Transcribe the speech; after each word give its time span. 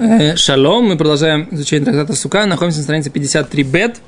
Э, 0.00 0.36
шалом, 0.36 0.84
мы 0.90 0.96
продолжаем 0.96 1.48
изучение 1.50 1.84
трактата 1.84 2.12
Сука, 2.12 2.46
находимся 2.46 2.78
на 2.78 2.84
странице 2.84 3.10
53 3.10 3.62
бет, 3.64 4.00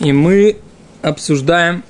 и 0.00 0.10
мы 0.10 0.56
обсуждаем 1.00 1.84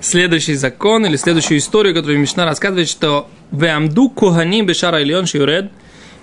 следующий 0.00 0.54
закон 0.54 1.04
или 1.04 1.16
следующую 1.16 1.58
историю, 1.58 1.94
которую 1.94 2.18
Мишна 2.20 2.46
рассказывает, 2.46 2.88
что 2.88 3.28
«Веамду 3.50 4.08
кухани 4.08 4.62
бешара 4.62 5.02
ильон 5.02 5.26
шиуред» 5.26 5.70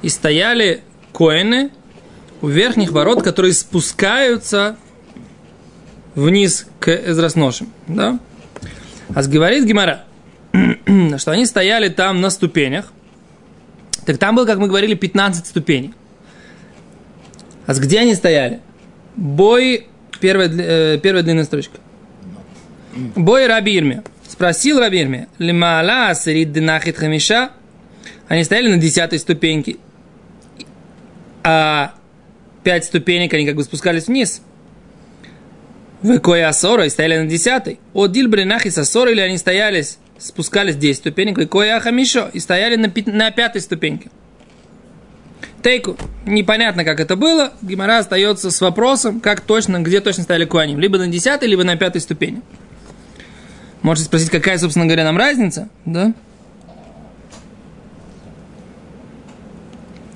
и 0.01 0.09
стояли 0.09 0.81
коины 1.11 1.69
у 2.41 2.47
верхних 2.47 2.91
ворот, 2.91 3.21
которые 3.21 3.53
спускаются 3.53 4.77
вниз 6.15 6.65
к 6.79 6.89
Эзрасношим, 6.89 7.71
да? 7.87 8.19
А 9.13 9.21
говорит 9.21 9.65
Гимара, 9.65 10.05
что 11.19 11.29
они 11.29 11.45
стояли 11.45 11.89
там 11.89 12.19
на 12.19 12.31
ступенях, 12.31 12.91
так 14.05 14.17
там 14.17 14.35
было, 14.35 14.45
как 14.45 14.57
мы 14.59 14.67
говорили, 14.67 14.93
15 14.93 15.45
ступеней. 15.45 15.93
А 17.65 17.73
где 17.73 17.99
они 17.99 18.15
стояли? 18.15 18.59
Бой, 19.15 19.87
первая, 20.19 20.49
э, 20.49 20.99
первая 21.01 21.23
длинная 21.23 21.43
строчка. 21.43 21.77
Бой 23.15 23.47
Раби 23.47 23.77
Ирме. 23.77 24.03
Спросил 24.27 24.79
Раби 24.79 25.01
Ирме, 25.01 25.27
лимаала 25.37 26.13
сирид 26.15 26.53
хамиша? 26.95 27.51
Они 28.27 28.43
стояли 28.43 28.69
на 28.69 28.77
десятой 28.77 29.19
ступеньке. 29.19 29.77
А 31.43 31.93
пять 32.63 32.85
ступенек 32.85 33.33
они 33.33 33.45
как 33.45 33.55
бы 33.55 33.63
спускались 33.63 34.07
вниз. 34.07 34.41
В 36.01 36.19
Коя 36.19 36.49
Асора 36.49 36.85
и 36.85 36.89
стояли 36.89 37.19
на 37.19 37.27
десятой. 37.27 37.79
От 37.93 38.11
Дильбринахи 38.11 38.69
Сасора 38.69 39.11
или 39.11 39.21
они 39.21 39.37
стоялись 39.37 39.99
спускались 40.21 40.75
10 40.75 40.97
ступенек, 40.97 41.37
и 41.39 41.45
кое 41.45 41.79
хамишо, 41.79 42.29
и 42.31 42.39
стояли 42.39 42.75
на, 42.75 42.91
на 43.05 43.31
пятой 43.31 43.61
ступеньке. 43.61 44.09
Тейку. 45.61 45.97
Непонятно, 46.25 46.83
как 46.83 46.99
это 46.99 47.15
было. 47.15 47.53
Гимара 47.61 47.99
остается 47.99 48.51
с 48.51 48.61
вопросом, 48.61 49.19
как 49.19 49.41
точно, 49.41 49.79
где 49.79 50.01
точно 50.01 50.23
стояли 50.23 50.45
куаним. 50.45 50.79
Либо 50.79 50.97
на 50.97 51.07
десятой, 51.07 51.47
либо 51.47 51.63
на 51.63 51.75
пятой 51.75 52.01
ступени. 52.01 52.41
Можете 53.81 54.07
спросить, 54.07 54.29
какая, 54.29 54.57
собственно 54.57 54.85
говоря, 54.85 55.03
нам 55.03 55.17
разница, 55.17 55.69
да? 55.85 56.13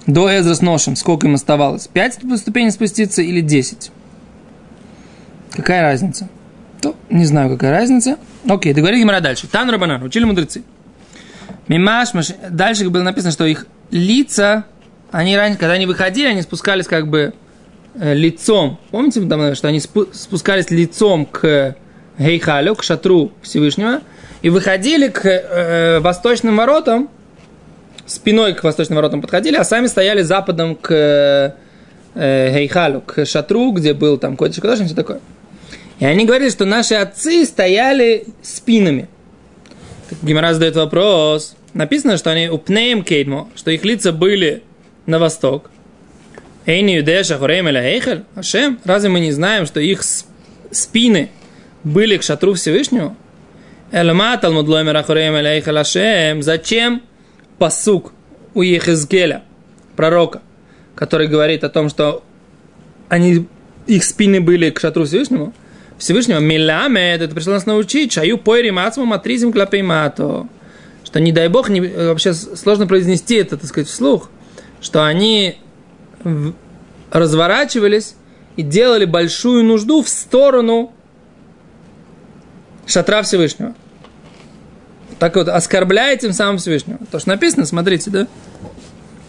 До 0.06 0.30
Эзра 0.30 0.54
с 0.54 0.62
ношем, 0.62 0.96
сколько 0.96 1.26
им 1.26 1.34
оставалось? 1.34 1.88
Пять 1.88 2.20
ступеней 2.38 2.70
спуститься 2.70 3.24
или 3.24 3.42
десять? 3.42 3.92
Какая 5.52 5.82
разница? 5.82 6.30
То, 6.82 6.96
не 7.10 7.26
знаю, 7.26 7.50
какая 7.50 7.72
разница. 7.72 8.18
Окей, 8.48 8.74
договорили 8.74 9.02
Гимара 9.02 9.22
дальше. 9.22 9.48
Тан 9.48 9.70
Рабанан, 9.70 10.04
учили 10.04 10.24
мудрецы. 10.24 10.64
Мимаш, 11.68 12.10
дальше 12.50 12.90
было 12.90 13.02
написано, 13.02 13.32
что 13.32 13.46
их 13.46 13.66
лица, 13.90 14.66
они 15.12 15.36
раньше, 15.36 15.58
когда 15.58 15.74
они 15.74 15.86
выходили, 15.86 16.28
они 16.28 16.42
спускались 16.42 16.86
как 16.86 17.08
бы 17.08 17.34
э, 17.96 18.14
лицом. 18.14 18.80
Помните, 18.92 19.22
там, 19.22 19.56
что 19.56 19.68
они 19.68 19.80
спускались 19.80 20.70
лицом 20.70 21.26
к 21.26 21.76
Гейхалю, 22.20 22.76
к 22.76 22.84
шатру 22.84 23.32
Всевышнего, 23.42 24.02
и 24.42 24.50
выходили 24.50 25.08
к 25.08 25.26
э, 25.26 26.00
восточным 26.00 26.56
воротам, 26.56 27.10
спиной 28.06 28.54
к 28.54 28.64
восточным 28.64 28.98
воротам 28.98 29.22
подходили, 29.22 29.56
а 29.56 29.64
сами 29.64 29.88
стояли 29.88 30.22
западом 30.22 30.76
к 30.76 31.56
э, 32.14 32.52
Гейхалю, 32.54 33.02
к 33.02 33.26
шатру, 33.26 33.72
где 33.72 33.94
был 33.94 34.18
там 34.18 34.38
Кодиш 34.38 34.62
Кодаш 34.62 34.82
и 34.82 34.86
все 34.86 34.96
такое. 34.96 35.20
И 36.00 36.06
они 36.06 36.26
говорили, 36.26 36.50
что 36.50 36.66
наши 36.66 36.96
отцы 36.96 37.46
стояли 37.46 38.28
спинами. 38.42 39.08
Гимара 40.22 40.54
задает 40.54 40.76
вопрос. 40.76 41.56
Написано, 41.74 42.18
что 42.18 42.32
они 42.32 42.50
упнеем 42.50 43.04
кейдмо, 43.04 43.50
что 43.56 43.72
их 43.72 43.84
лица 43.86 44.12
были 44.12 44.64
на 45.06 45.20
восток. 45.20 45.70
Эйни 46.66 46.96
юдеша 46.96 47.38
хорейм 47.38 47.68
эйхель? 47.68 48.24
Ашем? 48.36 48.80
Разве 48.84 49.10
мы 49.10 49.20
не 49.20 49.32
знаем, 49.32 49.66
что 49.66 49.80
их 49.80 50.02
спины 50.72 51.30
были 51.84 52.18
к 52.18 52.24
шатру 52.24 52.54
Всевышнего? 52.54 53.16
Элма 53.92 54.38
талмуд 54.38 54.68
лоймер 54.68 54.98
ахореем 54.98 55.36
эйхель 55.36 55.78
Ашем? 55.78 56.42
Зачем 56.42 57.04
посук 57.58 58.14
у 58.54 58.62
Ехизгеля, 58.62 59.44
пророка, 59.96 60.42
который 60.96 61.28
говорит 61.28 61.64
о 61.64 61.70
том, 61.70 61.90
что 61.90 62.24
они, 63.10 63.46
их 63.86 64.04
спины 64.04 64.42
были 64.42 64.72
к 64.72 64.80
шатру 64.80 65.06
Всевышнему? 65.06 65.54
Всевышнего 65.98 66.40
Миламед, 66.40 67.22
это 67.22 67.34
пришло 67.34 67.54
нас 67.54 67.66
научить, 67.66 68.12
шаю 68.12 68.38
пойри 68.38 68.72
мацму 68.72 69.06
матризм 69.06 69.52
клапеймато. 69.52 70.48
Что 71.04 71.20
не 71.20 71.32
дай 71.32 71.48
бог, 71.48 71.70
не, 71.70 71.82
вообще 71.82 72.34
сложно 72.34 72.88
произнести 72.88 73.36
это, 73.36 73.58
так 73.58 73.68
сказать, 73.68 73.88
вслух, 73.88 74.30
что 74.82 75.06
они 75.06 75.58
разворачивались 77.12 78.16
и 78.56 78.62
делали 78.62 79.06
большую 79.06 79.64
нужду 79.64 80.02
в 80.02 80.10
сторону 80.10 80.92
шатра 82.86 83.22
Всевышнего. 83.22 83.76
Так 85.20 85.36
вот, 85.36 85.48
оскорбляя 85.48 86.18
тем 86.18 86.34
самым 86.34 86.58
Всевышнего. 86.58 87.00
То, 87.12 87.20
что 87.20 87.30
написано, 87.30 87.66
смотрите, 87.66 88.12
да? 88.12 88.28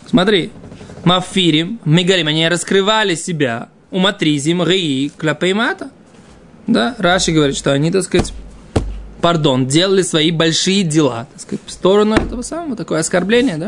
Смотри. 0.07 0.51
Мафирим, 1.05 1.79
Мегарим, 1.85 2.27
они 2.27 2.49
раскрывали 2.49 3.15
себя. 3.15 3.69
Уматризим, 3.93 4.63
Ри, 4.65 5.13
Клапеймата. 5.17 5.91
Да, 6.67 6.95
Раши 6.99 7.33
говорит, 7.33 7.57
что 7.57 7.73
они, 7.73 7.91
так 7.91 8.03
сказать, 8.03 8.33
пардон, 9.21 9.67
делали 9.67 10.03
свои 10.03 10.31
большие 10.31 10.83
дела, 10.83 11.27
так 11.33 11.43
сказать, 11.43 11.61
в 11.67 11.71
сторону 11.71 12.17
этого 12.17 12.43
самого, 12.43 12.77
такое 12.77 13.01
оскорбление, 13.01 13.57
да? 13.57 13.67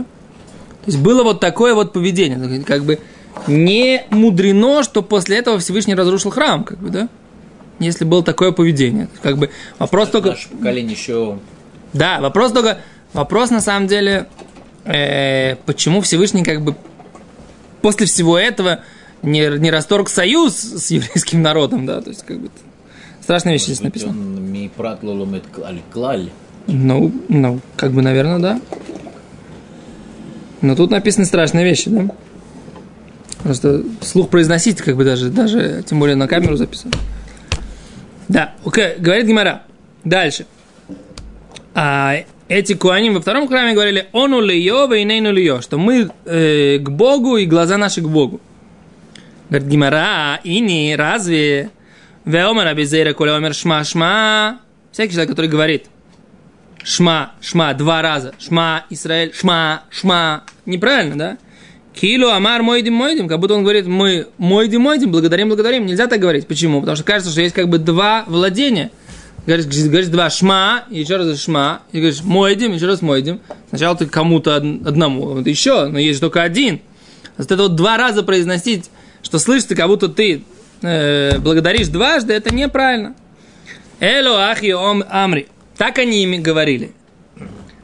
То 0.84 0.92
есть 0.92 0.98
было 0.98 1.22
вот 1.22 1.40
такое 1.40 1.74
вот 1.74 1.92
поведение, 1.92 2.62
как 2.64 2.84
бы 2.84 2.98
не 3.46 4.04
мудрено, 4.10 4.82
что 4.82 5.02
после 5.02 5.38
этого 5.38 5.58
Всевышний 5.58 5.94
разрушил 5.94 6.30
храм, 6.30 6.64
как 6.64 6.78
бы, 6.78 6.90
да? 6.90 7.08
Если 7.78 8.04
было 8.04 8.24
такое 8.24 8.50
поведение. 8.50 9.08
Как 9.22 9.38
бы 9.38 9.50
вопрос 9.78 10.10
только... 10.10 10.30
Наше 10.30 10.48
поколение 10.48 10.92
еще... 10.92 11.38
Да, 11.92 12.20
вопрос 12.20 12.52
только... 12.52 12.78
Вопрос 13.12 13.50
на 13.50 13.60
самом 13.60 13.86
деле, 13.86 14.28
э, 14.84 15.56
почему 15.64 16.02
Всевышний 16.02 16.44
как 16.44 16.62
бы 16.62 16.74
после 17.80 18.06
всего 18.06 18.36
этого 18.36 18.80
не, 19.22 19.48
не 19.58 19.70
расторг 19.70 20.10
союз 20.10 20.54
с 20.54 20.90
еврейским 20.90 21.40
народом, 21.40 21.86
да, 21.86 22.02
то 22.02 22.10
есть 22.10 22.24
как 22.26 22.38
бы 22.38 22.50
Страшная 23.20 23.52
вещь 23.54 23.64
здесь 23.64 23.80
написана. 23.80 24.12
Ну, 26.66 27.12
ну, 27.28 27.60
как 27.76 27.92
бы, 27.92 28.02
наверное, 28.02 28.38
да. 28.38 28.60
Но 30.60 30.74
тут 30.74 30.90
написаны 30.90 31.24
страшные 31.24 31.64
вещи, 31.64 31.88
да? 31.88 32.08
Просто 33.42 33.84
слух 34.00 34.28
произносить, 34.28 34.78
как 34.78 34.96
бы 34.96 35.04
даже, 35.04 35.30
даже, 35.30 35.82
тем 35.86 36.00
более 36.00 36.16
на 36.16 36.26
камеру 36.26 36.56
записывать. 36.56 36.96
Да, 38.28 38.54
окей, 38.64 38.96
говорит 38.98 39.26
Гимара. 39.26 39.62
Дальше. 40.04 40.46
А 41.74 42.16
эти 42.48 42.74
куаним 42.74 43.14
во 43.14 43.20
втором 43.20 43.46
храме 43.46 43.74
говорили 43.74 44.06
«Ону 44.12 44.40
лио, 44.40 44.86
вейнейну 44.86 45.32
лио», 45.32 45.60
что 45.60 45.78
мы 45.78 46.10
э, 46.24 46.78
к 46.78 46.88
Богу 46.90 47.36
и 47.36 47.46
глаза 47.46 47.76
наши 47.76 48.00
к 48.00 48.08
Богу. 48.08 48.40
Говорит 49.48 49.68
Гимара, 49.68 50.40
и 50.42 50.60
не 50.60 50.96
разве 50.96 51.70
Веомер 52.28 52.66
Абизейра 52.66 53.14
Коля 53.14 53.36
Омер 53.36 53.54
Шма 53.54 53.82
Шма. 53.84 54.60
Всякий 54.92 55.12
человек, 55.12 55.30
который 55.30 55.46
говорит 55.46 55.86
Шма, 56.84 57.32
Шма 57.40 57.72
два 57.72 58.02
раза. 58.02 58.34
Шма, 58.38 58.84
Израиль, 58.90 59.32
Шма, 59.32 59.84
Шма. 59.88 60.44
Неправильно, 60.66 61.16
да? 61.16 61.38
Килу 61.94 62.28
Амар 62.28 62.62
Мойдим 62.62 62.92
Мойдим, 62.92 63.28
как 63.28 63.40
будто 63.40 63.54
он 63.54 63.62
говорит, 63.62 63.86
мы 63.86 64.26
Мойдим 64.36 64.82
Мойдим, 64.82 65.10
благодарим, 65.10 65.48
благодарим. 65.48 65.86
Нельзя 65.86 66.06
так 66.06 66.20
говорить. 66.20 66.46
Почему? 66.46 66.80
Потому 66.80 66.96
что 66.96 67.04
кажется, 67.06 67.32
что 67.32 67.40
есть 67.40 67.54
как 67.54 67.70
бы 67.70 67.78
два 67.78 68.24
владения. 68.26 68.90
Говоришь, 69.46 69.64
говоришь 69.64 70.08
два 70.08 70.28
шма, 70.28 70.84
и 70.90 71.00
еще 71.00 71.16
раз 71.16 71.40
шма, 71.40 71.80
и 71.92 72.00
говоришь 72.00 72.20
мойдим, 72.22 72.74
еще 72.74 72.84
раз 72.84 73.00
мойдим. 73.00 73.40
Сначала 73.70 73.96
ты 73.96 74.04
кому-то 74.04 74.56
одному, 74.56 75.22
вот 75.28 75.46
еще, 75.46 75.86
но 75.86 75.98
есть 75.98 76.20
только 76.20 76.42
один. 76.42 76.82
Вот 77.38 77.50
это 77.50 77.62
вот 77.62 77.74
два 77.74 77.96
раза 77.96 78.22
произносить, 78.22 78.90
что 79.22 79.38
слышишь 79.38 79.68
ты, 79.68 79.74
как 79.74 79.86
будто 79.86 80.08
ты 80.08 80.44
э, 80.82 81.38
благодаришь 81.38 81.88
дважды, 81.88 82.34
это 82.34 82.54
неправильно. 82.54 83.14
Эло 84.00 84.48
ахи 84.50 84.72
ом 84.72 85.02
амри. 85.08 85.48
Так 85.76 85.98
они 85.98 86.22
ими 86.22 86.38
говорили. 86.38 86.92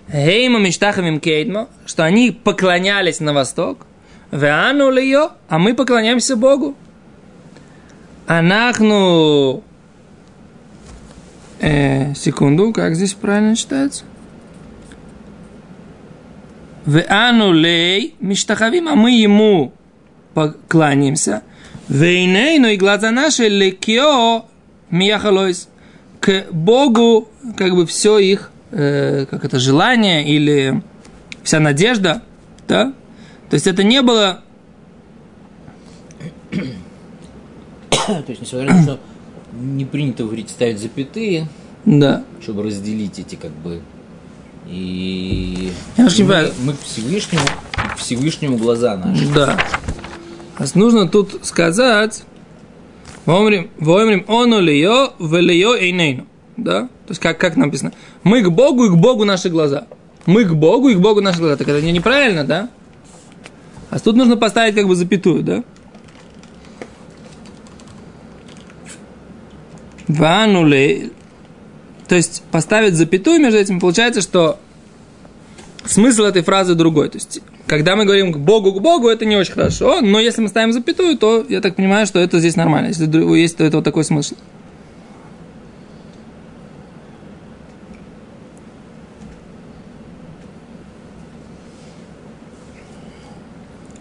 Гейма 0.08 0.60
миштахамим 0.60 1.20
кейдмо, 1.20 1.68
что 1.86 2.04
они 2.04 2.30
поклонялись 2.30 3.20
на 3.20 3.32
восток. 3.32 3.86
Веану 4.30 4.90
лио, 4.90 5.32
а 5.48 5.58
мы 5.58 5.74
поклоняемся 5.74 6.36
Богу. 6.36 6.76
Анахну... 8.26 9.62
Э, 11.60 12.14
секунду, 12.14 12.72
как 12.72 12.94
здесь 12.94 13.14
правильно 13.14 13.56
читается? 13.56 14.04
Веану 16.84 17.52
лей 17.52 18.16
миштахавим, 18.20 18.88
а 18.88 18.94
мы 18.94 19.12
ему 19.12 19.72
поклонимся– 20.34 21.42
Вейнейну 21.88 22.68
и 22.68 22.76
глаза 22.76 23.10
наши 23.10 23.48
лекио 23.48 24.46
мияхалойс. 24.90 25.68
К 26.20 26.46
Богу 26.50 27.28
как 27.56 27.74
бы 27.74 27.86
все 27.86 28.18
их, 28.18 28.50
э, 28.70 29.26
как 29.30 29.44
это, 29.44 29.58
желание 29.58 30.26
или 30.26 30.82
вся 31.42 31.60
надежда, 31.60 32.22
да? 32.66 32.94
То 33.50 33.54
есть 33.54 33.66
это 33.66 33.82
не 33.82 34.02
было... 34.02 34.40
То 38.06 38.24
есть, 38.28 38.40
несмотря 38.40 38.72
на 38.72 38.76
то, 38.78 38.82
что 38.82 39.00
не 39.60 39.84
принято 39.84 40.24
говорить 40.24 40.50
ставить 40.50 40.78
запятые, 40.78 41.48
да. 41.84 42.24
чтобы 42.42 42.62
разделить 42.62 43.18
эти 43.18 43.34
как 43.36 43.50
бы... 43.50 43.82
И 44.66 45.72
Я 45.98 46.04
мы, 46.04 46.52
мы 46.62 46.72
к 46.72 46.80
Всевышнему, 46.82 47.44
к 47.94 47.98
Всевышнему 47.98 48.56
глаза 48.56 48.96
наши. 48.96 49.26
Да. 49.34 49.58
Нужно 50.74 51.08
тут 51.08 51.44
сказать, 51.44 52.24
вомрим 53.26 54.24
оно 54.28 54.60
лио, 54.60 55.12
велио 55.18 55.74
эйнейну. 55.76 56.26
Да? 56.56 56.82
То 56.82 57.10
есть 57.10 57.20
как, 57.20 57.38
как 57.38 57.56
написано? 57.56 57.92
Мы 58.22 58.42
к 58.42 58.48
Богу 58.48 58.84
и 58.86 58.90
к 58.90 58.94
Богу 58.94 59.24
наши 59.24 59.48
глаза. 59.48 59.86
Мы 60.26 60.44
к 60.44 60.52
Богу 60.54 60.88
и 60.88 60.94
к 60.94 60.98
Богу 60.98 61.20
наши 61.20 61.38
глаза. 61.40 61.56
Так 61.56 61.68
это 61.68 61.82
не- 61.82 61.92
неправильно, 61.92 62.44
да? 62.44 62.70
А 63.90 63.98
тут 63.98 64.16
нужно 64.16 64.36
поставить 64.36 64.74
как 64.74 64.86
бы 64.86 64.94
запятую, 64.94 65.42
да? 65.42 65.64
Ванули. 70.08 71.12
То 72.08 72.14
есть 72.14 72.42
поставить 72.50 72.94
запятую 72.94 73.40
между 73.40 73.58
этим, 73.58 73.80
получается, 73.80 74.20
что 74.20 74.58
смысл 75.84 76.22
этой 76.24 76.42
фразы 76.42 76.74
другой. 76.74 77.08
То 77.08 77.16
есть, 77.16 77.40
когда 77.66 77.96
мы 77.96 78.04
говорим 78.04 78.32
к 78.32 78.38
Богу, 78.38 78.72
к 78.72 78.80
Богу, 78.80 79.08
это 79.08 79.24
не 79.24 79.36
очень 79.36 79.54
хорошо, 79.54 80.00
но 80.00 80.20
если 80.20 80.42
мы 80.42 80.48
ставим 80.48 80.72
запятую, 80.72 81.16
то 81.16 81.44
я 81.48 81.60
так 81.60 81.76
понимаю, 81.76 82.06
что 82.06 82.18
это 82.18 82.38
здесь 82.38 82.56
нормально. 82.56 82.88
Если 82.88 83.06
есть, 83.38 83.56
то 83.56 83.64
это 83.64 83.78
вот 83.78 83.84
такой 83.84 84.04
смысл. 84.04 84.34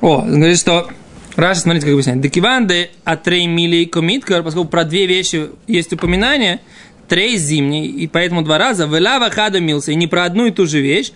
О, 0.01 0.17
он 0.17 0.55
что 0.55 0.89
Раша, 1.37 1.61
смотрите, 1.61 1.85
как 1.85 1.93
объясняет. 1.93 2.19
Декиванды 2.19 2.89
атрей 3.05 3.47
мили 3.47 3.85
комиткар, 3.85 4.43
поскольку 4.43 4.69
про 4.69 4.83
две 4.83 5.07
вещи 5.07 5.47
есть 5.65 5.93
упоминание, 5.93 6.59
трей 7.07 7.37
зимний, 7.37 7.87
и 7.87 8.07
поэтому 8.07 8.41
два 8.43 8.57
раза, 8.57 8.85
велава 8.85 9.29
хада 9.29 9.59
милса, 9.59 9.91
и 9.91 9.95
не 9.95 10.07
про 10.07 10.25
одну 10.25 10.45
и 10.45 10.51
ту 10.51 10.67
же 10.67 10.81
вещь, 10.81 11.13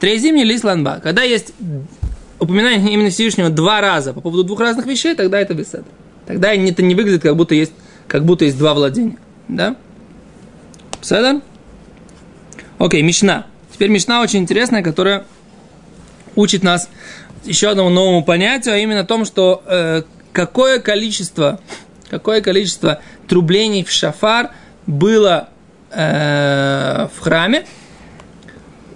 трей 0.00 0.18
зимний 0.18 0.44
лис 0.44 0.64
ланба. 0.64 0.98
Когда 1.02 1.22
есть 1.22 1.52
упоминание 2.38 2.92
именно 2.92 3.10
Всевышнего 3.10 3.50
два 3.50 3.80
раза 3.80 4.12
по 4.12 4.20
поводу 4.20 4.42
двух 4.42 4.60
разных 4.60 4.86
вещей, 4.86 5.14
тогда 5.14 5.38
это 5.38 5.54
беседа. 5.54 5.84
Тогда 6.26 6.52
это 6.52 6.82
не 6.82 6.94
выглядит, 6.94 7.22
как 7.22 7.36
будто 7.36 7.54
есть, 7.54 7.72
как 8.08 8.24
будто 8.24 8.44
есть 8.44 8.58
два 8.58 8.74
владения. 8.74 9.18
Да? 9.46 9.76
Беседа? 11.00 11.42
Окей, 12.78 13.02
Мишна. 13.02 13.46
Теперь 13.72 13.90
Мишна 13.90 14.22
очень 14.22 14.40
интересная, 14.40 14.82
которая 14.82 15.26
учит 16.34 16.62
нас 16.62 16.88
еще 17.44 17.68
одному 17.68 17.90
новому 17.90 18.24
понятию, 18.24 18.74
а 18.74 18.78
именно 18.78 19.00
о 19.00 19.04
том, 19.04 19.24
что 19.24 19.62
э, 19.66 20.02
какое 20.32 20.78
количество, 20.80 21.60
какое 22.08 22.40
количество 22.40 23.00
трублений 23.28 23.84
в 23.84 23.90
шафар 23.90 24.50
было 24.86 25.48
э, 25.90 27.08
в 27.14 27.20
храме 27.20 27.66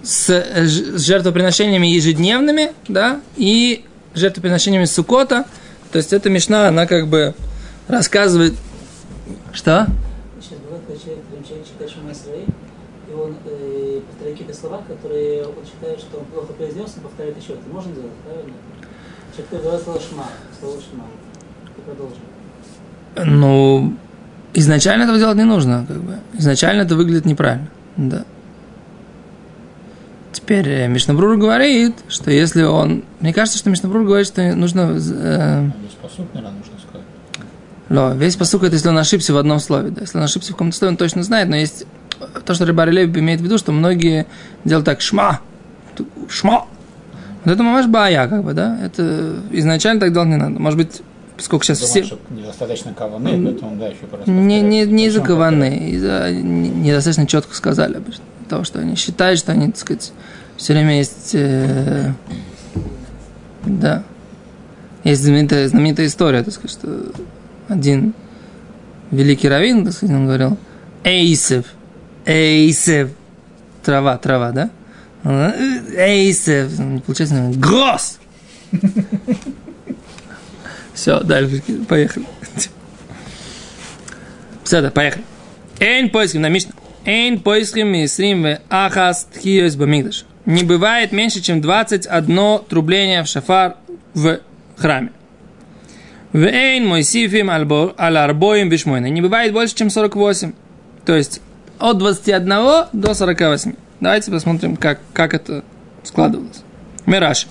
с, 0.05 0.29
э, 0.29 0.65
с 0.65 1.01
жертвоприношениями 1.01 1.87
ежедневными, 1.87 2.71
да, 2.87 3.19
и 3.35 3.85
жертвоприношениями 4.13 4.85
Сукота. 4.85 5.45
То 5.91 5.97
есть 5.97 6.13
эта 6.13 6.29
мешна, 6.29 6.67
она 6.67 6.85
как 6.85 7.07
бы 7.07 7.33
рассказывает, 7.87 8.53
что? 9.51 9.87
Сейчас 10.39 10.59
бывает, 10.59 10.83
когда 10.87 11.01
человек, 11.01 11.23
когда 11.29 11.47
человек 11.47 11.67
читает 11.67 11.91
Шума 11.91 12.11
Исраиль, 12.11 12.47
и 13.09 13.13
он 13.13 13.35
э, 13.45 14.01
повторяет 14.07 14.37
какие-то 14.37 14.59
слова, 14.59 14.83
которые 14.87 15.45
он 15.45 15.65
считает, 15.65 15.99
что 15.99 16.19
он 16.19 16.25
плохо 16.25 16.53
произнес, 16.53 16.93
он 16.97 17.03
повторяет 17.03 17.41
еще. 17.41 17.53
Это 17.53 17.69
можно 17.71 17.91
делать, 17.93 18.11
правильно? 18.23 18.53
Человек, 19.31 19.49
который 19.49 19.63
говорит 19.63 19.83
слово 19.83 19.99
Шма, 19.99 20.29
слово 20.59 20.81
Шма. 20.81 21.05
Ты 21.75 21.81
продолжим. 21.81 23.39
Ну, 23.39 23.95
изначально 24.53 25.03
этого 25.03 25.17
делать 25.17 25.37
не 25.37 25.43
нужно, 25.43 25.85
как 25.87 25.97
бы. 25.97 26.19
Изначально 26.33 26.81
это 26.83 26.95
выглядит 26.95 27.25
неправильно, 27.25 27.69
да. 27.97 28.25
Теперь 30.45 30.69
э, 30.69 30.87
Мишнабрур 30.87 31.37
говорит, 31.37 31.95
что 32.07 32.29
если 32.29 32.61
он... 32.61 33.03
Мне 33.19 33.33
кажется, 33.33 33.57
что 33.57 33.71
Мишнабрур 33.71 34.03
говорит, 34.03 34.27
что 34.27 34.53
нужно... 34.53 34.95
э, 34.95 35.65
Весь 35.81 35.93
посуд, 35.99 36.31
наверное, 36.35 36.59
нужно 36.59 36.73
сказать. 36.87 37.07
Ло, 37.89 38.13
весь 38.13 38.35
посук 38.35 38.61
это 38.61 38.75
если 38.75 38.89
он 38.89 38.97
ошибся 38.99 39.33
в 39.33 39.37
одном 39.37 39.59
слове. 39.59 39.89
Да? 39.89 40.01
Если 40.01 40.19
он 40.19 40.23
ошибся 40.23 40.51
в 40.51 40.53
каком-то 40.53 40.77
слове, 40.77 40.91
он 40.91 40.97
точно 40.97 41.23
знает, 41.23 41.49
но 41.49 41.55
есть 41.55 41.87
то, 42.45 42.53
что 42.53 42.67
Рыбар 42.67 42.91
Лев 42.91 43.17
имеет 43.17 43.41
в 43.41 43.43
виду, 43.43 43.57
что 43.57 43.71
многие 43.71 44.27
делают 44.65 44.85
так, 44.85 45.01
шма, 45.01 45.41
шма. 46.29 46.67
Вот 47.43 47.51
это 47.51 47.63
мамаш 47.63 47.87
бая, 47.87 48.27
как 48.27 48.43
бы, 48.43 48.53
да? 48.53 48.77
Это 48.83 49.37
изначально 49.49 49.99
так 49.99 50.13
делать 50.13 50.29
не 50.29 50.35
надо. 50.35 50.59
Может 50.59 50.77
быть, 50.77 51.01
поскольку 51.35 51.65
сейчас 51.65 51.79
Думаю, 51.79 52.05
все... 52.05 52.17
недостаточно 52.29 52.93
каваны, 52.93 53.43
поэтому, 53.43 53.77
да, 53.77 53.87
еще 53.87 54.01
Не, 54.27 54.61
не, 54.61 54.85
не 54.85 55.07
из-за 55.07 55.21
каваны, 55.21 55.89
из-за 55.89 56.29
не- 56.31 56.69
недостаточно 56.69 57.25
четко 57.25 57.55
сказали 57.55 57.95
обычно 57.95 58.23
того, 58.47 58.63
что 58.63 58.79
они 58.79 58.95
считают, 58.95 59.39
что 59.39 59.51
они, 59.51 59.67
так 59.67 59.77
сказать, 59.77 60.11
все 60.57 60.73
время 60.73 60.97
есть... 60.97 61.31
Э, 61.33 62.13
да. 63.65 64.03
Есть 65.03 65.23
знаменитая, 65.23 65.67
знаменитая 65.67 66.07
история, 66.07 66.43
так 66.43 66.53
сказать, 66.53 66.71
что 66.71 67.11
один 67.67 68.13
великий 69.11 69.49
раввин, 69.49 69.85
так 69.85 69.93
сказать, 69.93 70.15
он 70.15 70.25
говорил, 70.25 70.57
Эйсев, 71.03 71.65
Эйсев, 72.25 73.11
трава, 73.83 74.17
трава, 74.17 74.51
да? 74.51 74.71
Эйсев, 75.95 76.71
получается, 77.05 77.35
наверное, 77.35 77.59
Гросс! 77.59 78.19
Все, 80.93 81.19
дальше, 81.21 81.61
поехали. 81.87 82.25
Все, 84.63 84.81
да, 84.81 84.91
поехали. 84.91 85.23
Эйн 85.79 86.09
поиск 86.09 86.35
на 86.35 86.49
Мишну. 86.49 86.71
Эйн 87.05 87.39
поиским 87.39 87.89
мисрим 87.89 88.57
ахас 88.69 89.27
тхиос 89.33 89.75
бамигдаш. 89.75 90.25
Не 90.45 90.63
бывает 90.63 91.11
меньше, 91.11 91.41
чем 91.41 91.61
21 91.61 92.59
трубление 92.67 93.23
в 93.23 93.27
шафар 93.27 93.77
в 94.13 94.39
храме. 94.75 95.11
В 96.33 96.43
эйн 96.43 96.87
мойсифим 96.87 97.49
аль 97.49 98.17
арбоим 98.17 98.69
вишмойна. 98.69 99.09
Не 99.09 99.21
бывает 99.21 99.53
больше, 99.53 99.75
чем 99.75 99.89
48. 99.89 100.53
То 101.05 101.15
есть 101.15 101.41
от 101.79 101.97
21 101.97 102.49
до 102.91 103.13
48. 103.13 103.75
Давайте 103.99 104.31
посмотрим, 104.31 104.75
как, 104.75 104.99
как 105.13 105.33
это 105.33 105.63
складывалось. 106.03 106.63
Мираж. 107.05 107.47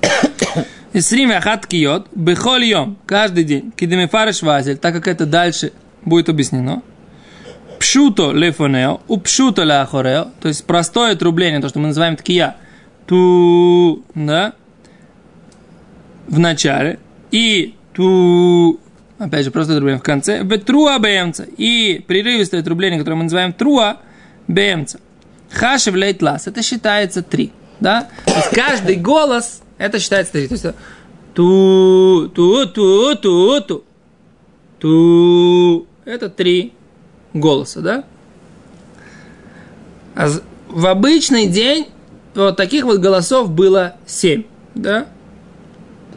Исрим 0.92 1.32
ахат 1.32 1.66
киот, 1.66 2.06
бехоль 2.14 2.64
йом, 2.64 2.96
каждый 3.04 3.42
день, 3.42 3.72
кидемифареш 3.72 4.42
вазель, 4.42 4.78
так 4.78 4.94
как 4.94 5.08
это 5.08 5.26
дальше 5.26 5.72
будет 6.04 6.28
объяснено. 6.28 6.82
Пшуто 7.84 8.32
лефонео, 8.32 9.02
у 9.08 9.18
пшуто 9.18 9.62
ляхорео, 9.62 10.28
то 10.40 10.48
есть 10.48 10.64
простое 10.64 11.16
трубление, 11.16 11.60
то, 11.60 11.68
что 11.68 11.80
мы 11.80 11.88
называем 11.88 12.16
ткия, 12.16 12.56
ту, 13.06 14.02
да, 14.14 14.54
в 16.26 16.38
начале, 16.38 16.98
и 17.30 17.74
ту, 17.92 18.80
опять 19.18 19.44
же, 19.44 19.50
простое 19.50 19.76
трубление 19.76 20.00
в 20.00 20.02
конце, 20.02 20.42
в 20.42 20.58
труа 20.60 20.98
бемца, 20.98 21.46
и 21.58 22.02
прерывистое 22.08 22.62
трубление, 22.62 22.98
которое 22.98 23.16
мы 23.16 23.24
называем 23.24 23.52
труа 23.52 23.98
бемца. 24.48 24.98
Хашев 25.50 25.94
лейтлас, 25.94 26.46
это 26.46 26.62
считается 26.62 27.22
три, 27.22 27.52
да, 27.80 28.08
то 28.24 28.34
есть 28.34 28.48
каждый 28.48 28.96
голос, 28.96 29.60
это 29.76 29.98
считается 29.98 30.32
три, 30.32 30.48
то 30.48 30.54
есть 30.54 30.66
ту, 31.34 32.30
ту, 32.34 32.64
ту, 32.64 33.14
ту, 33.16 33.60
ту, 33.60 33.84
ту, 34.78 35.86
это 36.06 36.30
три 36.30 36.72
голоса, 37.34 37.80
да? 37.80 38.04
А 40.14 40.28
в 40.68 40.86
обычный 40.86 41.46
день 41.46 41.88
вот 42.34 42.56
таких 42.56 42.84
вот 42.84 43.00
голосов 43.00 43.50
было 43.50 43.96
семь, 44.06 44.44
да? 44.74 45.06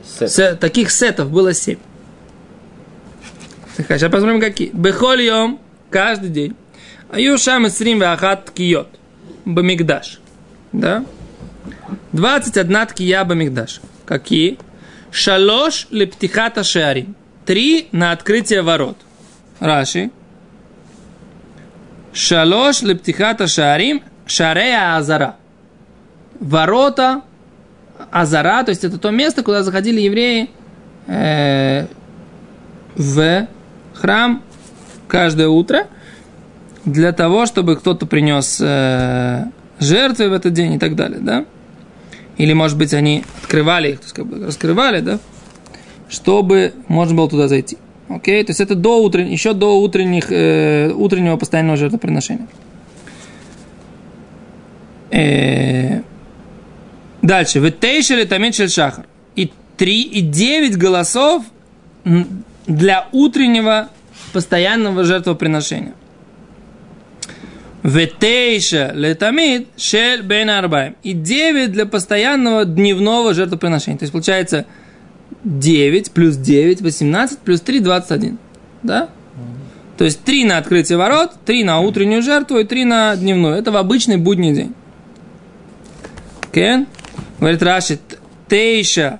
Сет. 0.05 0.31
Се- 0.31 0.55
таких 0.55 0.91
сетов 0.91 1.29
было 1.31 1.53
семь. 1.53 1.77
Так, 3.75 3.87
сейчас 3.87 4.11
посмотрим, 4.11 4.39
какие. 4.39 4.69
Бехольем 4.73 5.59
каждый 5.89 6.29
день. 6.29 6.55
Аюшам 7.11 7.67
и 7.67 7.69
срим 7.69 7.99
вахат 7.99 8.49
киот. 8.51 8.87
Бамигдаш. 9.45 10.19
Да? 10.71 11.05
21 12.13 12.85
ткия 12.87 13.23
бамигдаш. 13.23 13.81
Какие? 14.05 14.57
Шалош 15.11 15.87
лептихата 15.91 16.63
шеарим. 16.63 17.15
Три 17.45 17.87
на 17.91 18.11
открытие 18.11 18.61
ворот. 18.61 18.97
Раши. 19.59 20.09
Шалош 22.17 22.81
лептихата 22.81 23.45
шаарим 23.45 24.01
шарея 24.25 24.97
азара. 24.97 25.35
Ворота 26.39 27.21
Азара, 28.11 28.63
то 28.63 28.71
есть 28.71 28.83
это 28.83 28.97
то 28.97 29.11
место, 29.11 29.43
куда 29.43 29.61
заходили 29.61 30.01
евреи 30.01 30.49
э, 31.05 31.85
в 32.95 33.47
храм 33.93 34.41
каждое 35.07 35.47
утро 35.47 35.85
для 36.85 37.11
того, 37.11 37.45
чтобы 37.45 37.75
кто-то 37.75 38.07
принес 38.07 38.59
э, 38.61 39.43
жертвы 39.79 40.29
в 40.29 40.33
этот 40.33 40.53
день 40.53 40.73
и 40.73 40.79
так 40.79 40.95
далее, 40.95 41.19
да? 41.21 41.45
Или, 42.37 42.53
может 42.53 42.79
быть, 42.79 42.95
они 42.95 43.25
открывали 43.43 43.91
их, 43.91 43.99
то 43.99 44.05
есть 44.05 44.15
как 44.15 44.25
бы 44.25 44.43
раскрывали, 44.43 45.01
да? 45.01 45.19
Чтобы 46.09 46.73
можно 46.87 47.15
было 47.15 47.29
туда 47.29 47.47
зайти. 47.47 47.77
Окей, 48.09 48.43
то 48.43 48.51
есть 48.51 48.61
это 48.61 48.75
до 48.75 49.03
утрен... 49.03 49.27
еще 49.27 49.53
до 49.53 49.79
утренних, 49.79 50.31
э, 50.31 50.91
утреннего 50.91 51.37
постоянного 51.37 51.77
жертвоприношения. 51.77 52.47
Э, 55.11 56.01
Дальше. 57.21 57.59
Ветейша 57.59 58.15
летамид 58.15 58.55
шель 58.55 58.69
шахар. 58.69 59.05
И 59.35 59.51
три, 59.75 60.01
и 60.01 60.21
девять 60.21 60.77
голосов 60.77 61.43
м, 62.05 62.45
для 62.65 63.07
утреннего 63.11 63.89
постоянного 64.31 65.03
жертвоприношения. 65.03 65.93
Ветейша 67.83 68.91
летамид 68.93 69.67
шель 69.75 70.21
бен 70.21 70.49
арбаем. 70.49 70.95
И 71.03 71.11
девять 71.11 71.73
для 71.73 71.85
постоянного 71.85 72.63
дневного 72.63 73.33
жертвоприношения. 73.33 73.97
То 73.97 74.03
есть 74.03 74.13
получается 74.13 74.65
9 75.47 76.11
плюс 76.11 76.35
9, 76.35 76.81
18, 76.81 77.39
плюс 77.39 77.61
3, 77.61 77.79
21. 77.79 78.37
Да? 78.83 79.09
То 79.97 80.03
есть 80.03 80.23
3 80.23 80.45
на 80.45 80.57
открытие 80.57 80.97
ворот, 80.97 81.31
3 81.45 81.63
на 81.63 81.79
утреннюю 81.79 82.21
жертву 82.21 82.59
и 82.59 82.65
3 82.65 82.85
на 82.85 83.15
дневную. 83.15 83.55
Это 83.55 83.71
в 83.71 83.77
обычный 83.77 84.17
будний 84.17 84.53
день. 84.53 84.73
Кен? 86.51 86.85
Говорит 87.39 87.63
Раши, 87.63 87.97
тейша. 88.47 89.19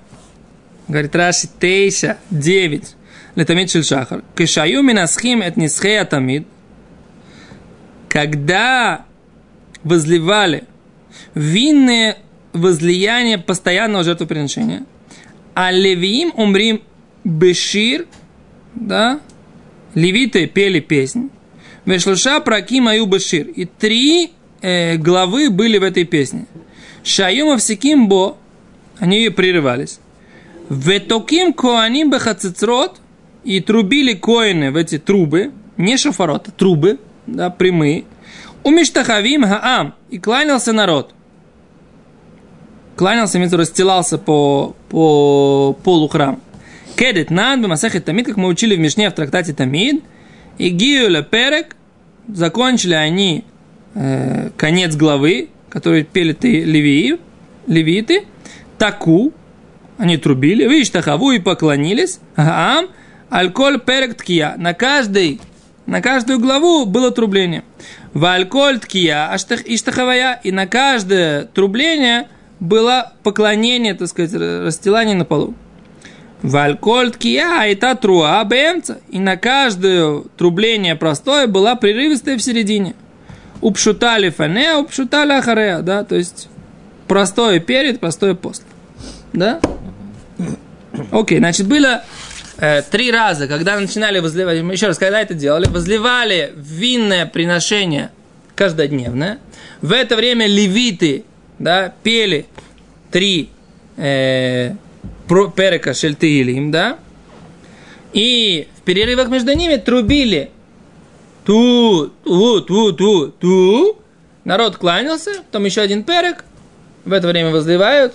Говорит 0.86 1.16
Раши, 1.16 1.48
тейша, 1.58 2.18
9. 2.30 2.94
Летамид 3.34 3.70
шельшахар. 3.70 4.22
Кешаю 4.36 4.82
минасхим 4.82 5.40
эт 5.40 5.56
нисхея 5.56 6.04
тамид. 6.04 6.46
Когда 8.08 9.06
возливали 9.82 10.64
винные 11.34 12.18
возлияния 12.52 13.38
постоянного 13.38 14.04
жертвоприношения, 14.04 14.84
а 15.54 15.70
левиим 15.70 16.32
умрим 16.36 16.82
бешир, 17.24 18.06
да, 18.74 19.20
левиты 19.94 20.46
пели 20.46 20.80
песнь, 20.80 21.30
Вешлуша 21.84 22.40
праки 22.40 22.80
мою 22.80 23.06
бешир. 23.06 23.46
И 23.48 23.64
три 23.64 24.32
э, 24.60 24.96
главы 24.96 25.48
были 25.48 25.78
в 25.78 25.82
этой 25.82 26.04
песне. 26.04 26.46
Шаюма 27.02 27.56
всеким 27.56 28.08
бо, 28.08 28.36
они 28.98 29.18
ее 29.18 29.30
прерывались. 29.30 29.98
Ветоким 30.68 31.54
коаним 31.54 32.10
бехацицрот, 32.10 33.00
и 33.44 33.60
трубили 33.60 34.12
коины 34.12 34.70
в 34.70 34.76
эти 34.76 34.98
трубы, 34.98 35.52
не 35.78 35.96
шофарот, 35.96 36.48
а 36.48 36.50
трубы, 36.50 36.98
да, 37.26 37.48
прямые. 37.48 38.04
Умиштахавим 38.64 39.44
хаам, 39.44 39.94
и 40.10 40.18
кланялся 40.18 40.74
народ. 40.74 41.14
Кланялся, 42.98 43.38
имеется 43.38 43.56
расстилался 43.56 44.18
по, 44.18 44.74
по 44.88 45.72
полу 45.84 46.08
храма. 46.08 46.40
Кедет 46.96 47.30
над 47.30 47.64
масахет 47.64 48.04
тамид, 48.04 48.26
как 48.26 48.36
мы 48.36 48.48
учили 48.48 48.74
в 48.74 48.80
Мишне 48.80 49.08
в 49.08 49.12
трактате 49.12 49.52
Тамид, 49.52 50.02
и 50.58 50.68
гиюля 50.70 51.22
перек, 51.22 51.76
закончили 52.26 52.94
они 52.94 53.44
э, 53.94 54.50
конец 54.56 54.96
главы, 54.96 55.48
который 55.68 56.02
пели 56.02 56.32
ты 56.32 56.64
левии, 56.64 57.20
левиты, 57.68 58.24
таку, 58.78 59.32
они 59.96 60.16
трубили, 60.16 60.68
видишь, 60.68 60.90
тахаву 60.90 61.30
и 61.30 61.38
поклонились, 61.38 62.18
гаам, 62.36 62.88
альколь 63.30 63.78
перек 63.78 64.16
ткия, 64.16 64.54
на 64.58 64.74
каждый, 64.74 65.40
на 65.86 66.02
каждую 66.02 66.40
главу 66.40 66.84
было 66.84 67.12
трубление. 67.12 67.62
В 68.12 68.24
альколь 68.24 68.80
ткия, 68.80 69.32
иштахавая, 69.36 70.40
и 70.42 70.50
на 70.50 70.66
каждое 70.66 71.44
трубление 71.44 72.26
было 72.60 73.12
поклонение, 73.22 73.94
так 73.94 74.08
сказать, 74.08 74.34
расстилание 74.34 75.14
на 75.14 75.24
полу. 75.24 75.54
Валькольт 76.42 77.16
кия 77.16 77.66
и 77.66 77.74
та 77.74 77.94
труа 77.94 78.42
бемца. 78.44 78.98
И 79.10 79.18
на 79.18 79.36
каждое 79.36 80.22
трубление 80.36 80.94
простое 80.94 81.46
была 81.46 81.74
прерывистая 81.74 82.36
в 82.36 82.42
середине. 82.42 82.94
Упшутали 83.60 84.30
фане, 84.30 84.76
упшутали 84.76 85.32
ахарея, 85.32 85.80
да, 85.80 86.04
то 86.04 86.14
есть 86.14 86.48
простое 87.08 87.58
перед, 87.58 87.98
простое 87.98 88.34
после. 88.34 88.66
Да? 89.32 89.60
Окей, 91.10 91.38
значит, 91.38 91.66
было 91.66 92.04
э, 92.58 92.82
три 92.82 93.10
раза, 93.10 93.48
когда 93.48 93.78
начинали 93.78 94.20
возливать, 94.20 94.58
еще 94.72 94.86
раз, 94.86 94.98
когда 94.98 95.20
это 95.20 95.34
делали, 95.34 95.66
возливали 95.66 96.52
винное 96.56 97.26
приношение 97.26 98.10
каждодневное. 98.54 99.38
В 99.80 99.92
это 99.92 100.14
время 100.14 100.46
левиты, 100.46 101.24
да, 101.58 101.92
пели 102.02 102.46
три 103.10 103.50
э, 103.96 104.74
про- 105.26 105.50
перека 105.50 105.94
шельтеилим, 105.94 106.70
да, 106.70 106.98
и 108.12 108.68
в 108.78 108.82
перерывах 108.82 109.28
между 109.28 109.52
ними 109.54 109.76
трубили 109.76 110.50
ту, 111.44 112.08
ту, 112.24 112.60
ту, 112.60 112.92
ту, 112.92 113.28
ту. 113.28 113.96
Народ 114.44 114.76
кланялся, 114.76 115.30
потом 115.46 115.64
еще 115.64 115.82
один 115.82 116.04
перек, 116.04 116.44
в 117.04 117.12
это 117.12 117.28
время 117.28 117.50
возливают, 117.50 118.14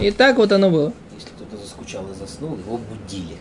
и 0.00 0.10
так 0.10 0.36
вот 0.38 0.50
оно 0.52 0.70
было. 0.70 0.92
Если 1.14 1.28
кто-то 1.30 1.56
заскучал 1.62 2.04
и 2.10 2.14
заснул, 2.18 2.56
его 2.56 2.78
будили. 2.78 3.36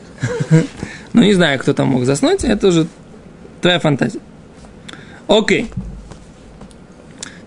Ну, 1.14 1.24
не 1.24 1.34
знаю, 1.34 1.60
кто 1.60 1.74
там 1.74 1.90
мог 1.90 2.06
заснуть, 2.06 2.46
это 2.46 2.68
уже 2.68 2.88
твоя 3.62 3.80
фантазия. 3.80 4.22
Окей. 5.28 5.70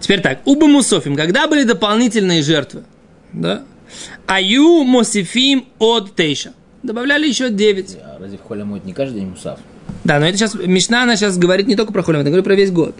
Теперь 0.05 0.21
так, 0.21 0.41
уба 0.45 0.67
мусофим, 0.67 1.17
когда 1.17 1.49
были 1.49 1.65
дополнительные 1.65 2.43
жертвы? 2.43 2.83
Да? 3.33 3.63
Аю 4.27 4.85
мосифим 4.85 5.65
от 5.79 6.15
тейша. 6.15 6.53
Добавляли 6.83 7.27
еще 7.27 7.49
9. 7.49 7.97
А 8.03 8.19
разве 8.21 8.37
в 8.37 8.43
холе 8.43 8.65
моют 8.65 8.85
не 8.85 8.93
каждый 8.93 9.21
день 9.21 9.31
мусав? 9.31 9.59
Да, 10.05 10.19
но 10.19 10.27
это 10.27 10.37
сейчас, 10.37 10.57
Мишна, 10.57 11.05
она 11.05 11.17
сейчас 11.17 11.39
говорит 11.39 11.69
не 11.69 11.75
только 11.75 11.91
про 11.95 12.03
холем, 12.03 12.21
она 12.21 12.29
говорит 12.29 12.45
про 12.45 12.55
весь 12.55 12.71
год. 12.71 12.95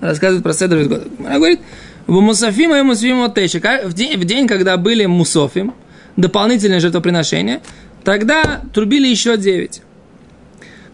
Она 0.00 0.10
рассказывает 0.10 0.42
про 0.42 0.52
седр 0.54 0.78
весь 0.78 0.88
год. 0.88 1.06
Она 1.20 1.36
говорит, 1.36 1.60
в 2.08 2.20
мусофим 2.20 2.74
и 2.74 2.82
мусофим 2.82 3.22
от 3.22 3.36
тейша. 3.36 3.60
В 3.84 3.92
день, 3.92 4.18
в 4.18 4.24
день, 4.24 4.48
когда 4.48 4.76
были 4.76 5.06
мусофим, 5.06 5.72
дополнительные 6.16 6.80
жертвоприношения, 6.80 7.60
тогда 8.02 8.62
трубили 8.74 9.06
еще 9.06 9.36
9. 9.36 9.82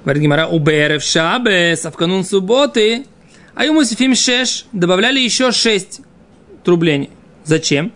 Говорит 0.04 0.22
Гимара, 0.22 0.48
у 0.48 0.58
Берев 0.58 1.02
Шабес, 1.02 1.86
а 1.86 1.90
в 1.90 1.96
канун 1.96 2.26
субботы, 2.26 3.06
а 3.60 3.64
ему 3.64 3.84
сифим 3.84 4.14
шеш, 4.14 4.64
добавляли 4.72 5.20
еще 5.20 5.52
6 5.52 6.00
трублений. 6.64 7.10
Зачем? 7.44 7.92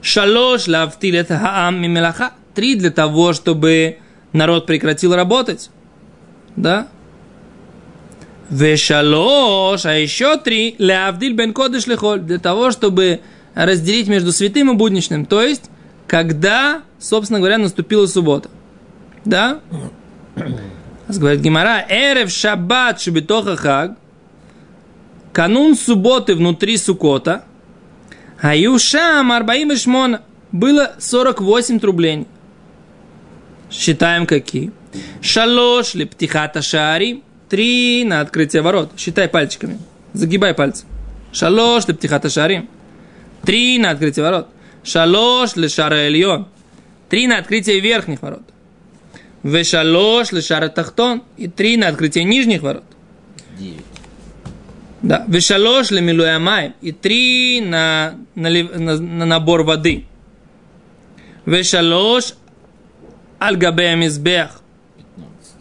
Шалош 0.00 0.68
лавтилет 0.68 1.26
хаам 1.26 1.82
мимелаха. 1.82 2.34
Три 2.54 2.76
для 2.76 2.92
того, 2.92 3.32
чтобы 3.32 3.98
народ 4.32 4.66
прекратил 4.66 5.16
работать. 5.16 5.70
Да? 6.54 6.86
Вешалош, 8.48 9.86
а 9.86 9.94
еще 9.94 10.36
три, 10.36 10.76
лявдиль 10.78 11.32
бен 11.32 11.52
кодыш 11.52 11.88
лехоль, 11.88 12.20
для 12.20 12.38
того, 12.38 12.70
чтобы 12.70 13.20
разделить 13.56 14.06
между 14.06 14.30
святым 14.30 14.70
и 14.70 14.74
будничным. 14.74 15.26
То 15.26 15.42
есть, 15.42 15.64
когда, 16.06 16.82
собственно 17.00 17.40
говоря, 17.40 17.58
наступила 17.58 18.06
суббота. 18.06 18.50
Да? 19.24 19.58
Говорит 21.08 21.40
Гимара, 21.40 21.84
эрев 21.88 22.30
шаббат 22.30 23.00
шубитоха 23.00 23.56
хаг, 23.56 23.96
канун 25.38 25.76
субботы 25.76 26.34
внутри 26.34 26.76
сукота, 26.76 27.44
а 28.40 28.56
юшам 28.56 29.30
арбаим 29.30 29.70
и 29.70 29.76
шмона, 29.76 30.22
было 30.50 30.96
48 30.98 31.78
трублений. 31.78 32.26
Считаем 33.70 34.26
какие. 34.26 34.72
Шалош 35.22 35.94
ли 35.94 36.06
птихата 36.06 36.60
шари, 36.60 37.22
три 37.48 38.02
на 38.04 38.20
открытие 38.20 38.62
ворот. 38.62 38.90
Считай 38.98 39.28
пальчиками. 39.28 39.78
Загибай 40.12 40.54
пальцы. 40.54 40.86
Шалош 41.32 41.86
ли 41.86 41.94
птихата 41.94 42.28
шари, 42.28 42.68
три 43.44 43.78
на 43.78 43.90
открытие 43.90 44.24
ворот. 44.24 44.48
Шалош 44.82 45.54
ли 45.54 45.68
шара 45.68 46.08
эльон, 46.08 46.48
три 47.08 47.28
на 47.28 47.38
открытие 47.38 47.78
верхних 47.78 48.22
ворот. 48.22 48.42
Вешалош 49.44 50.32
лешара 50.32 50.68
тахтон 50.68 51.22
и 51.36 51.46
три 51.46 51.76
на 51.76 51.86
открытие 51.86 52.24
нижних 52.24 52.62
ворот. 52.62 52.82
Девять. 53.56 53.97
Да. 55.02 55.24
Вешалош 55.28 55.90
лемилуямай 55.90 56.72
и 56.80 56.92
три 56.92 57.60
на, 57.60 58.14
налив- 58.34 58.76
на, 58.76 58.98
на 58.98 59.26
набор 59.26 59.62
воды. 59.62 60.06
Вешалош 61.46 62.34
альгабеамизбех. 63.38 64.60
Пятнадцать. 64.96 65.54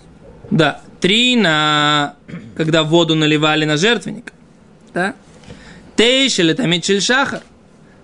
Да. 0.49 0.81
Три 0.99 1.35
на... 1.35 2.15
Когда 2.55 2.83
воду 2.83 3.13
наливали 3.13 3.65
на 3.65 3.77
жертвенник. 3.77 4.33
Да. 4.93 5.13
Тейш 5.95 6.39
или 6.39 6.53
тамид 6.53 6.85
шахар. 7.03 7.41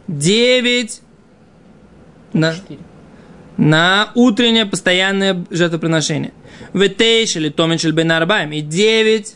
Девять 0.08 1.02
на, 2.34 2.54
на 3.58 4.12
утреннее 4.14 4.66
постоянное 4.66 5.44
жертвоприношение. 5.50 6.34
Ветейш 6.74 7.36
или 7.36 7.50
томин 7.50 7.78
бен 7.94 8.12
арбаем. 8.12 8.52
И 8.52 8.62
девять 8.62 9.36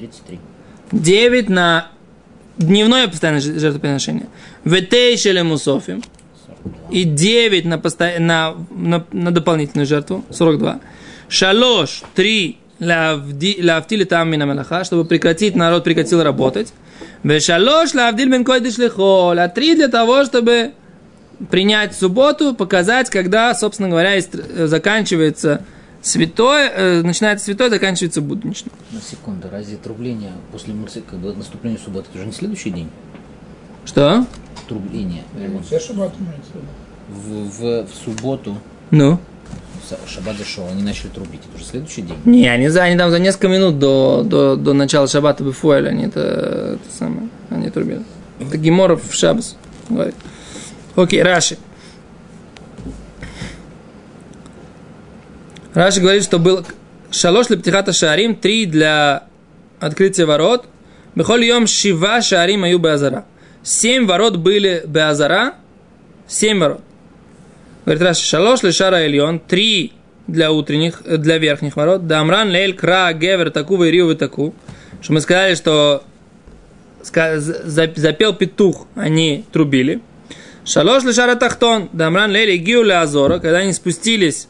Тридцать 0.00 0.22
три. 0.24 0.38
9 0.92 1.50
на 1.50 1.88
дневное 2.56 3.06
постоянное 3.06 3.42
жер- 3.42 3.58
жертвоприношение. 3.58 4.28
Ветейш 4.64 5.26
или 5.26 5.42
мусофим. 5.42 6.02
И 6.90 7.04
9 7.04 7.66
на, 7.66 7.78
посто... 7.78 8.14
на, 8.18 8.54
на, 8.70 9.04
на 9.12 9.30
дополнительную 9.30 9.86
жертву. 9.86 10.24
42. 10.30 10.80
Шалош, 11.28 12.02
три, 12.14 12.56
лавдили 12.80 14.04
там 14.04 14.30
мина 14.30 14.84
чтобы 14.84 15.04
прекратить, 15.04 15.54
народ 15.54 15.84
прекратил 15.84 16.22
работать. 16.22 16.72
Вешалош 17.22 17.92
лавдиль 17.92 18.30
бен 18.30 18.42
койдыш 18.42 18.78
лихол, 18.78 19.38
а 19.38 19.48
три 19.48 19.74
для 19.74 19.88
того, 19.88 20.24
чтобы 20.24 20.72
принять 21.50 21.94
субботу, 21.94 22.54
показать, 22.54 23.10
когда, 23.10 23.54
собственно 23.54 23.90
говоря, 23.90 24.18
заканчивается 24.66 25.62
святое, 26.02 26.70
э, 26.70 27.02
начинается 27.02 27.44
святое, 27.44 27.70
заканчивается 27.70 28.20
будничное. 28.20 28.72
На 28.92 29.00
секунду, 29.00 29.48
разве 29.50 29.76
трубление 29.76 30.32
после 30.52 30.74
муцы, 30.74 31.02
как 31.08 31.18
бы 31.18 31.34
наступление 31.34 31.78
субботы, 31.78 32.08
это 32.10 32.18
уже 32.18 32.26
не 32.26 32.32
следующий 32.32 32.70
день? 32.70 32.88
Что? 33.84 34.26
Трубление. 34.68 35.24
Все 35.66 35.80
шаббат 35.80 36.12
в. 36.16 37.10
В, 37.10 37.86
в, 37.86 37.88
субботу, 38.04 38.56
Ну? 38.92 39.18
шаббат 40.06 40.36
зашел, 40.36 40.68
они 40.68 40.84
начали 40.84 41.08
трубить. 41.08 41.40
Это 41.48 41.56
уже 41.56 41.64
следующий 41.64 42.02
день? 42.02 42.16
Не, 42.24 42.46
они, 42.46 42.68
за, 42.68 42.84
они 42.84 42.96
там 42.96 43.10
за 43.10 43.18
несколько 43.18 43.48
минут 43.48 43.80
до, 43.80 44.22
до, 44.24 44.54
до 44.54 44.72
начала 44.72 45.08
шаббата 45.08 45.42
бифуэль, 45.42 45.88
они 45.88 46.04
это, 46.04 46.78
это 46.78 46.96
самое, 46.96 47.28
они 47.48 47.68
трубили. 47.70 48.02
Это 48.38 48.56
Геморов 48.56 49.02
в 49.10 49.12
шаббас 49.12 49.56
говорит. 49.90 50.14
Окей, 50.96 51.22
Раши. 51.22 51.58
Раши 55.74 56.00
говорит, 56.00 56.24
что 56.24 56.38
был 56.38 56.66
шалош 57.10 57.46
для 57.46 57.56
птихата 57.56 57.92
шарим, 57.92 58.34
три 58.34 58.66
для 58.66 59.24
открытия 59.78 60.24
ворот. 60.24 60.66
Бехоль 61.14 61.44
йом 61.44 61.66
шива 61.66 62.20
шарим 62.22 62.64
аю 62.64 62.78
беазара. 62.78 63.24
Семь 63.62 64.06
ворот 64.06 64.36
были 64.36 64.82
беазара, 64.86 65.54
семь 66.26 66.58
ворот. 66.58 66.80
Говорит 67.84 68.02
Раши, 68.02 68.24
шалош 68.24 68.62
лешара 68.62 68.96
эльон, 68.96 69.38
три 69.38 69.92
для 70.26 70.50
утренних, 70.52 71.02
э, 71.04 71.16
для 71.16 71.38
верхних 71.38 71.76
ворот. 71.76 72.06
Да 72.06 72.20
амран 72.20 72.50
лель 72.50 72.74
кра 72.74 73.12
гевер 73.12 73.50
таку 73.50 73.82
и 73.82 74.14
таку. 74.14 74.54
Что 75.00 75.12
мы 75.12 75.20
сказали, 75.20 75.54
что 75.54 76.04
запел 77.02 78.34
петух, 78.34 78.86
они 78.94 79.44
трубили. 79.52 80.00
Шалош 80.64 81.04
лешара 81.04 81.36
тахтон, 81.36 81.88
да 81.92 82.08
амран 82.08 82.30
лель 82.32 82.56
гиу 82.58 82.82
азора, 82.90 83.38
когда 83.38 83.58
они 83.58 83.72
спустились 83.72 84.48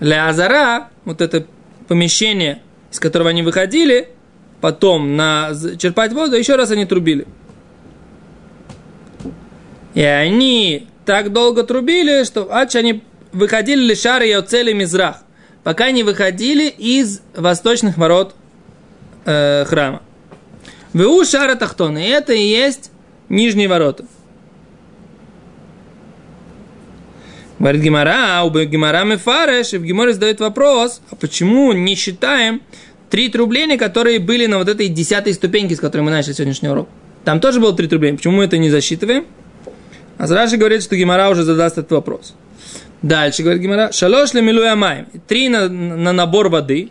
ле 0.00 0.20
азара, 0.20 0.88
вот 1.04 1.20
это 1.20 1.46
помещение, 1.88 2.62
из 2.90 2.98
которого 2.98 3.30
они 3.30 3.42
выходили, 3.42 4.08
потом 4.60 5.16
на 5.16 5.52
черпать 5.78 6.12
воду, 6.12 6.36
еще 6.36 6.56
раз 6.56 6.70
они 6.70 6.86
трубили. 6.86 7.26
И 9.94 10.02
они 10.02 10.88
так 11.04 11.32
долго 11.32 11.62
трубили, 11.64 12.24
что 12.24 12.54
ач 12.54 12.76
они 12.76 13.02
выходили 13.32 13.80
лишары 13.80 14.28
и 14.28 14.32
оцели 14.32 14.72
мизрах, 14.72 15.22
пока 15.64 15.90
не 15.90 16.02
выходили 16.02 16.68
из 16.68 17.20
восточных 17.34 17.96
ворот 17.96 18.34
э, 19.24 19.64
храма. 19.66 20.02
Ву 20.92 21.24
шара 21.24 21.54
тахтон, 21.54 21.96
это 21.96 22.32
и 22.32 22.42
есть 22.42 22.90
нижние 23.28 23.68
ворота. 23.68 24.04
Говорит 27.60 27.82
Гимара, 27.82 28.40
а 28.40 28.44
у 28.44 28.50
Гимара 28.50 29.04
Мефареш, 29.04 29.74
и 29.74 29.78
в 29.78 29.84
Гиморе 29.84 30.14
задает 30.14 30.40
вопрос, 30.40 31.02
а 31.10 31.14
почему 31.14 31.72
не 31.72 31.94
считаем 31.94 32.62
три 33.10 33.28
трубления, 33.28 33.76
которые 33.76 34.18
были 34.18 34.46
на 34.46 34.56
вот 34.56 34.68
этой 34.68 34.88
десятой 34.88 35.34
ступеньке, 35.34 35.76
с 35.76 35.78
которой 35.80 36.00
мы 36.00 36.10
начали 36.10 36.32
сегодняшний 36.32 36.70
урок. 36.70 36.88
Там 37.22 37.38
тоже 37.38 37.60
было 37.60 37.76
три 37.76 37.86
трубления, 37.86 38.16
почему 38.16 38.38
мы 38.38 38.44
это 38.44 38.56
не 38.56 38.70
засчитываем? 38.70 39.26
А 40.16 40.26
Раши 40.26 40.56
говорит, 40.56 40.82
что 40.82 40.96
Гимара 40.96 41.28
уже 41.28 41.42
задаст 41.42 41.76
этот 41.76 41.92
вопрос. 41.92 42.34
Дальше 43.02 43.42
говорит 43.42 43.60
Гимара, 43.60 43.92
шалош 43.92 44.32
ли 44.32 44.40
милуя 44.40 44.74
маем. 44.74 45.08
Три 45.28 45.50
на, 45.50 45.68
на 45.68 46.12
набор 46.12 46.48
воды. 46.48 46.90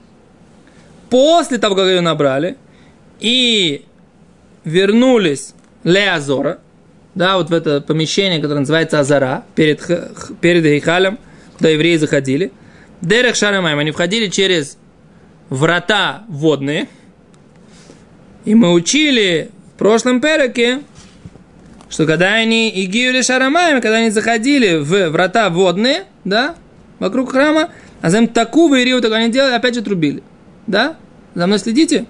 После 1.09 1.57
того, 1.57 1.73
как 1.73 1.87
ее 1.87 2.01
набрали, 2.01 2.57
и 3.19 3.85
вернулись 4.65 5.55
ле 5.83 6.11
Азора, 6.11 6.59
да, 7.15 7.37
вот 7.37 7.49
в 7.49 7.53
это 7.53 7.81
помещение, 7.81 8.39
которое 8.39 8.61
называется 8.61 8.99
Азара, 8.99 9.43
перед, 9.55 9.81
перед 10.41 10.65
Эйхалем, 10.65 11.19
куда 11.57 11.69
евреи 11.69 11.97
заходили. 11.97 12.51
Дерех 13.01 13.35
Шарамаем, 13.35 13.79
они 13.79 13.91
входили 13.91 14.27
через 14.27 14.77
врата 15.49 16.23
водные. 16.27 16.87
И 18.45 18.55
мы 18.55 18.71
учили 18.71 19.51
в 19.75 19.79
прошлом 19.79 20.21
переке, 20.21 20.81
что 21.89 22.05
когда 22.05 22.33
они 22.33 22.69
игиюли 22.69 23.21
шарамаем, 23.21 23.81
когда 23.81 23.97
они 23.97 24.09
заходили 24.09 24.77
в 24.77 25.09
врата 25.09 25.49
водные, 25.49 26.05
да, 26.23 26.55
вокруг 26.99 27.31
храма, 27.31 27.69
а 28.01 28.09
затем 28.09 28.27
таку 28.27 28.73
и 28.73 29.01
так 29.01 29.11
они 29.11 29.31
делали, 29.31 29.53
опять 29.53 29.75
же 29.75 29.81
трубили. 29.81 30.23
Да? 30.67 30.97
За 31.35 31.47
мной 31.47 31.59
следите? 31.59 32.05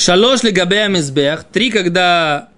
Шалош 0.00 0.42
ли 0.44 0.50
габея 0.50 0.88
мизбех, 0.88 1.44
три, 1.44 1.70
когда 1.70 2.48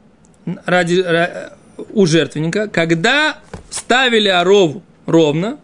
ради, 0.64 0.94
ра- 0.94 1.52
у 1.92 2.06
жертвенника, 2.06 2.68
когда 2.68 3.38
ставили 3.68 4.28
орову 4.28 4.84
ровно, 5.06 5.58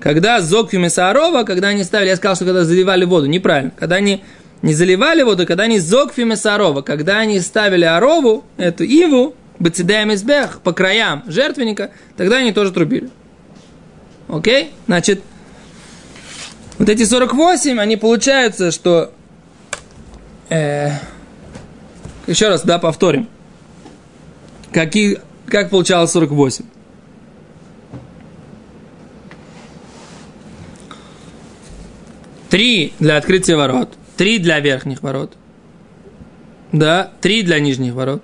когда 0.00 0.40
зокфи 0.40 0.76
месаарова, 0.76 1.42
когда 1.42 1.68
они 1.68 1.84
ставили, 1.84 2.08
я 2.08 2.16
сказал, 2.16 2.34
что 2.34 2.46
когда 2.46 2.64
заливали 2.64 3.04
воду, 3.04 3.26
неправильно, 3.26 3.72
когда 3.76 3.96
они 3.96 4.24
не 4.62 4.72
заливали 4.72 5.22
воду, 5.22 5.46
когда 5.46 5.64
они 5.64 5.78
зокфи 5.78 6.22
месаарова, 6.22 6.80
когда 6.80 7.18
они 7.18 7.38
ставили 7.40 7.84
орову, 7.84 8.46
эту 8.56 8.84
иву, 8.84 9.34
бацидея 9.58 10.06
мизбех, 10.06 10.62
по 10.62 10.72
краям 10.72 11.24
жертвенника, 11.26 11.90
тогда 12.16 12.38
они 12.38 12.52
тоже 12.52 12.72
трубили. 12.72 13.10
Окей? 14.28 14.72
Значит, 14.86 15.20
вот 16.78 16.88
эти 16.88 17.04
48, 17.04 17.78
они 17.78 17.98
получаются, 17.98 18.70
что... 18.70 19.12
э, 20.48 20.90
еще 22.26 22.48
раз, 22.48 22.62
да, 22.62 22.78
повторим. 22.78 23.28
Какие, 24.72 25.20
как 25.46 25.70
получалось 25.70 26.10
48? 26.10 26.64
Три 32.50 32.92
для 33.00 33.16
открытия 33.16 33.56
ворот, 33.56 33.94
три 34.16 34.38
для 34.38 34.60
верхних 34.60 35.02
ворот, 35.02 35.36
да, 36.72 37.12
три 37.20 37.42
для 37.42 37.58
нижних 37.58 37.94
ворот, 37.94 38.22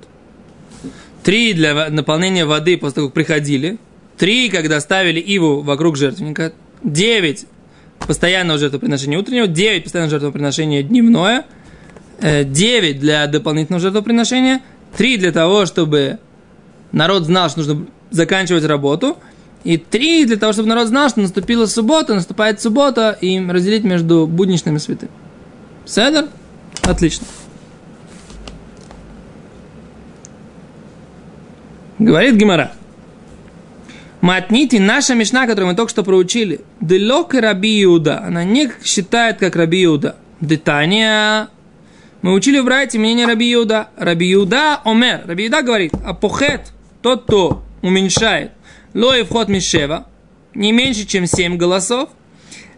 три 1.22 1.52
для 1.54 1.90
наполнения 1.90 2.44
воды 2.44 2.76
после 2.76 2.96
того, 2.96 3.08
как 3.08 3.14
приходили, 3.14 3.78
три, 4.16 4.48
когда 4.48 4.80
ставили 4.80 5.20
иву 5.20 5.62
вокруг 5.62 5.96
жертвенника, 5.96 6.52
девять 6.84 7.46
постоянного 7.98 8.58
жертвоприношения 8.58 9.18
утреннего, 9.18 9.46
девять 9.46 9.84
постоянного 9.84 10.10
жертвоприношения 10.10 10.82
дневное, 10.82 11.44
9 12.22 13.00
для 13.00 13.26
дополнительного 13.26 13.80
жертвоприношения, 13.80 14.62
3 14.96 15.16
для 15.18 15.32
того, 15.32 15.66
чтобы 15.66 16.18
народ 16.92 17.24
знал, 17.24 17.50
что 17.50 17.60
нужно 17.60 17.86
заканчивать 18.10 18.64
работу, 18.64 19.18
и 19.64 19.76
3 19.76 20.26
для 20.26 20.36
того, 20.36 20.52
чтобы 20.52 20.68
народ 20.68 20.88
знал, 20.88 21.08
что 21.08 21.20
наступила 21.20 21.66
суббота, 21.66 22.14
наступает 22.14 22.60
суббота, 22.60 23.16
и 23.20 23.38
разделить 23.40 23.84
между 23.84 24.26
будничным 24.26 24.76
и 24.76 24.78
святым. 24.78 25.08
Седер? 25.84 26.28
Отлично. 26.82 27.26
Говорит 31.98 32.34
Гимара. 32.36 32.72
Матнити, 34.20 34.76
наша 34.78 35.14
мешна, 35.14 35.46
которую 35.46 35.70
мы 35.70 35.76
только 35.76 35.90
что 35.90 36.04
проучили, 36.04 36.60
делок 36.80 37.34
раби 37.34 37.82
Иуда, 37.82 38.22
она 38.22 38.44
не 38.44 38.70
считает 38.84 39.38
как 39.38 39.56
раби 39.56 39.84
Иуда. 39.84 40.14
Детания, 40.40 41.48
мы 42.22 42.34
учили 42.34 42.60
в 42.60 42.64
брате 42.64 42.98
мнение 42.98 43.26
Раби 43.26 43.52
Иуда. 43.52 43.88
Раби 43.96 44.32
Иуда 44.32 44.80
омер. 44.84 45.22
Раби 45.26 45.46
Иуда 45.46 45.62
говорит, 45.62 45.92
апохет, 46.04 46.72
тот, 47.02 47.24
кто 47.24 47.64
уменьшает, 47.82 48.52
лоев 48.94 49.26
вход 49.26 49.48
мишева, 49.48 50.06
не 50.54 50.70
меньше, 50.70 51.04
чем 51.04 51.26
7 51.26 51.56
голосов, 51.56 52.10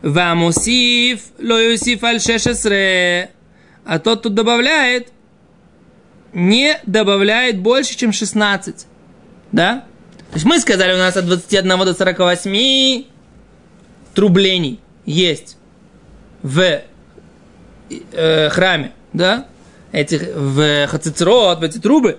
вамусив, 0.01 1.21
лоюсиф 1.39 2.03
аль 2.03 2.21
шешесре, 2.21 3.31
а 3.85 3.99
тот, 3.99 4.21
кто 4.21 4.29
добавляет, 4.31 5.13
не 6.33 6.79
добавляет 6.87 7.59
больше, 7.59 7.97
чем 7.97 8.13
16. 8.13 8.87
Да? 9.53 9.85
То 10.31 10.35
есть 10.35 10.47
мы 10.47 10.59
сказали, 10.59 10.95
у 10.95 10.99
нас 10.99 11.17
от 11.19 11.27
21 11.27 11.69
до 11.69 11.95
48 11.95 13.05
трублений 14.15 14.81
есть 15.05 15.59
в 16.43 16.83
э, 17.91 18.49
храме, 18.49 18.93
да, 19.14 19.46
этих 19.92 20.22
в 20.35 20.87
хацицерот, 20.88 21.61
в 21.61 21.62
эти 21.62 21.79
трубы, 21.79 22.18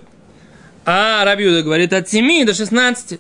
а 0.86 1.24
Раби 1.26 1.44
Юда 1.44 1.62
говорит 1.62 1.94
от 1.94 2.10
7 2.10 2.46
до 2.46 2.54
16. 2.54 3.20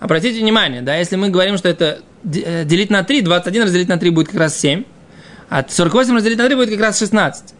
Обратите 0.00 0.40
внимание, 0.40 0.82
да, 0.82 0.96
если 0.96 1.16
мы 1.16 1.30
говорим, 1.30 1.56
что 1.56 1.68
это 1.68 2.00
э, 2.24 2.64
делить 2.64 2.90
на 2.90 3.04
3, 3.04 3.22
21 3.22 3.62
разделить 3.62 3.88
на 3.88 3.98
3 3.98 4.10
будет 4.10 4.28
как 4.28 4.36
раз 4.36 4.58
7, 4.58 4.84
а 5.48 5.64
48 5.66 6.16
разделить 6.16 6.38
на 6.38 6.46
3 6.46 6.56
будет 6.56 6.70
как 6.70 6.80
раз 6.80 6.98
16. 6.98 7.54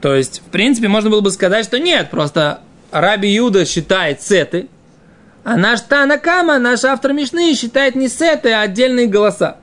То 0.00 0.14
есть, 0.14 0.40
в 0.40 0.50
принципе, 0.50 0.88
можно 0.88 1.08
было 1.10 1.20
бы 1.20 1.30
сказать, 1.30 1.64
что 1.64 1.78
нет, 1.78 2.10
просто 2.10 2.60
Раби 2.90 3.28
Юда 3.28 3.64
считает 3.64 4.22
сеты, 4.22 4.68
А 5.44 5.56
наш 5.56 5.80
Танакама, 5.82 6.58
наш 6.58 6.84
автор 6.84 7.12
Мишны, 7.12 7.54
считает 7.54 7.94
не 7.94 8.08
сеты, 8.08 8.52
а 8.52 8.62
отдельные 8.62 9.06
голоса. 9.06 9.56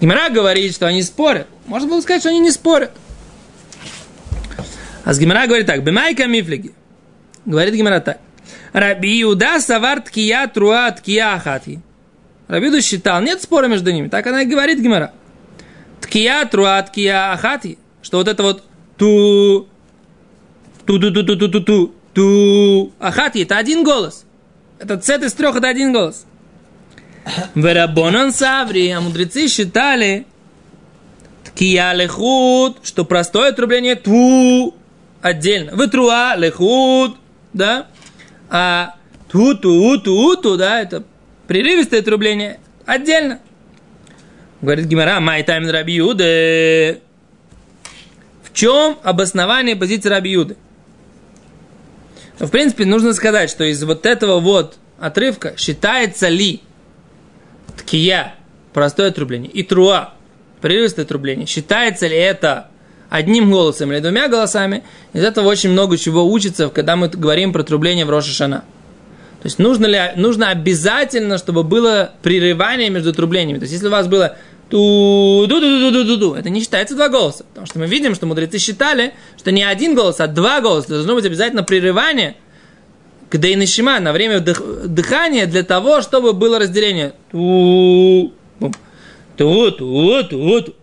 Гимара 0.00 0.30
говорит, 0.30 0.74
что 0.74 0.86
они 0.86 1.02
спорят. 1.02 1.46
Можно 1.66 1.88
было 1.88 2.00
сказать, 2.00 2.22
что 2.22 2.30
они 2.30 2.40
не 2.40 2.50
спорят. 2.50 2.92
А 5.04 5.12
с 5.12 5.18
Гимара 5.18 5.46
говорит 5.46 5.66
так. 5.66 5.82
Бемайка 5.82 6.26
мифлиги. 6.26 6.72
Говорит 7.44 7.74
Гимара 7.74 8.00
так. 8.00 8.18
Раби 8.72 9.22
Иуда 9.22 9.60
савар 9.60 10.00
ткия 10.00 10.46
труа 10.46 10.90
ткия 10.90 11.34
ахати. 11.34 11.80
Раби 12.48 12.68
Иуда 12.68 12.80
считал, 12.80 13.20
нет 13.20 13.42
спора 13.42 13.66
между 13.66 13.90
ними. 13.90 14.08
Так 14.08 14.26
она 14.26 14.42
и 14.42 14.46
говорит 14.46 14.80
Гимара. 14.80 15.12
Ткия 16.00 16.44
труа 16.46 16.82
ткия 16.82 17.32
ахати. 17.32 17.78
Что 18.02 18.18
вот 18.18 18.28
это 18.28 18.42
вот 18.42 18.64
ту 18.96 19.68
ту 20.86 20.98
ту 20.98 21.12
ту 21.12 21.24
ту 21.24 21.36
ту 21.36 21.48
ту 21.48 21.60
ту 21.60 21.94
ту 22.14 22.92
ахати 22.98 23.38
это 23.42 23.58
один 23.58 23.84
голос. 23.84 24.24
Это 24.78 24.96
цет 24.96 25.22
из 25.22 25.34
трех 25.34 25.56
это 25.56 25.68
один 25.68 25.92
голос. 25.92 26.24
Верабонан 27.54 28.32
Саври, 28.32 28.88
а 28.88 29.00
мудрецы 29.00 29.48
считали, 29.48 30.26
ткия 31.44 31.92
лехут, 31.92 32.78
что 32.82 33.04
простое 33.04 33.50
отрубление 33.50 33.96
тву 33.96 34.74
отдельно. 35.20 35.72
Вытруа 35.74 36.34
лехут, 36.36 37.16
да, 37.52 37.86
а 38.48 38.94
ту 39.28 39.54
ту 39.54 39.98
ту 39.98 40.36
ту 40.36 40.56
да, 40.56 40.80
это 40.80 41.04
прерывистое 41.46 42.00
отрубление 42.00 42.60
отдельно. 42.86 43.40
Говорит 44.60 44.86
Гимара, 44.86 45.20
май 45.20 45.42
тайм 45.42 45.68
Раби 45.70 45.94
Юды. 45.94 47.00
В 48.42 48.52
чем 48.52 48.98
обоснование 49.02 49.76
позиции 49.76 50.08
Раби 50.08 50.32
Юды? 50.32 50.56
В 52.38 52.48
принципе, 52.48 52.84
нужно 52.84 53.12
сказать, 53.14 53.50
что 53.50 53.64
из 53.64 53.82
вот 53.84 54.06
этого 54.06 54.40
вот 54.40 54.76
отрывка 54.98 55.54
считается 55.56 56.28
ли 56.28 56.62
ткия, 57.90 58.34
простое 58.72 59.08
отрубление, 59.08 59.50
и 59.50 59.64
труа, 59.64 60.14
прерывистое 60.60 61.04
отрубление, 61.04 61.46
считается 61.46 62.06
ли 62.06 62.16
это 62.16 62.68
одним 63.08 63.50
голосом 63.50 63.90
или 63.90 63.98
двумя 63.98 64.28
голосами, 64.28 64.84
из 65.12 65.24
этого 65.24 65.48
очень 65.48 65.70
много 65.70 65.98
чего 65.98 66.24
учится, 66.24 66.68
когда 66.68 66.94
мы 66.94 67.08
говорим 67.08 67.52
про 67.52 67.64
трубление 67.64 68.04
в 68.04 68.10
Рошашана. 68.10 68.64
То 69.42 69.46
есть 69.46 69.58
нужно 69.58 69.86
ли, 69.86 69.98
нужно 70.14 70.50
обязательно, 70.50 71.36
чтобы 71.36 71.64
было 71.64 72.12
прерывание 72.22 72.90
между 72.90 73.12
трублениями. 73.12 73.58
То 73.58 73.64
есть 73.64 73.72
если 73.72 73.88
у 73.88 73.90
вас 73.90 74.06
было 74.06 74.36
ту 74.68 75.46
ду 75.48 75.60
ду 75.60 75.78
ду 75.80 75.90
ду 75.90 76.04
ду 76.04 76.16
ду 76.16 76.34
это 76.34 76.50
не 76.50 76.60
считается 76.60 76.94
два 76.94 77.08
голоса. 77.08 77.44
Потому 77.44 77.66
что 77.66 77.78
мы 77.80 77.86
видим, 77.86 78.14
что 78.14 78.26
мудрецы 78.26 78.58
считали, 78.58 79.14
что 79.36 79.50
не 79.50 79.64
один 79.64 79.96
голос, 79.96 80.20
а 80.20 80.28
два 80.28 80.60
голоса. 80.60 80.90
Должно 80.90 81.14
быть 81.14 81.24
обязательно 81.24 81.64
прерывание– 81.64 82.36
к 83.30 83.36
дейнышима 83.38 84.00
на 84.00 84.12
время 84.12 84.40
дых, 84.40 84.60
дыхания 84.88 85.46
для 85.46 85.62
того, 85.62 86.02
чтобы 86.02 86.32
было 86.32 86.58
разделение. 86.58 87.14
Ту, 87.30 88.32
бум. 88.58 88.74
Ту, 89.36 89.70
ту, 89.70 90.74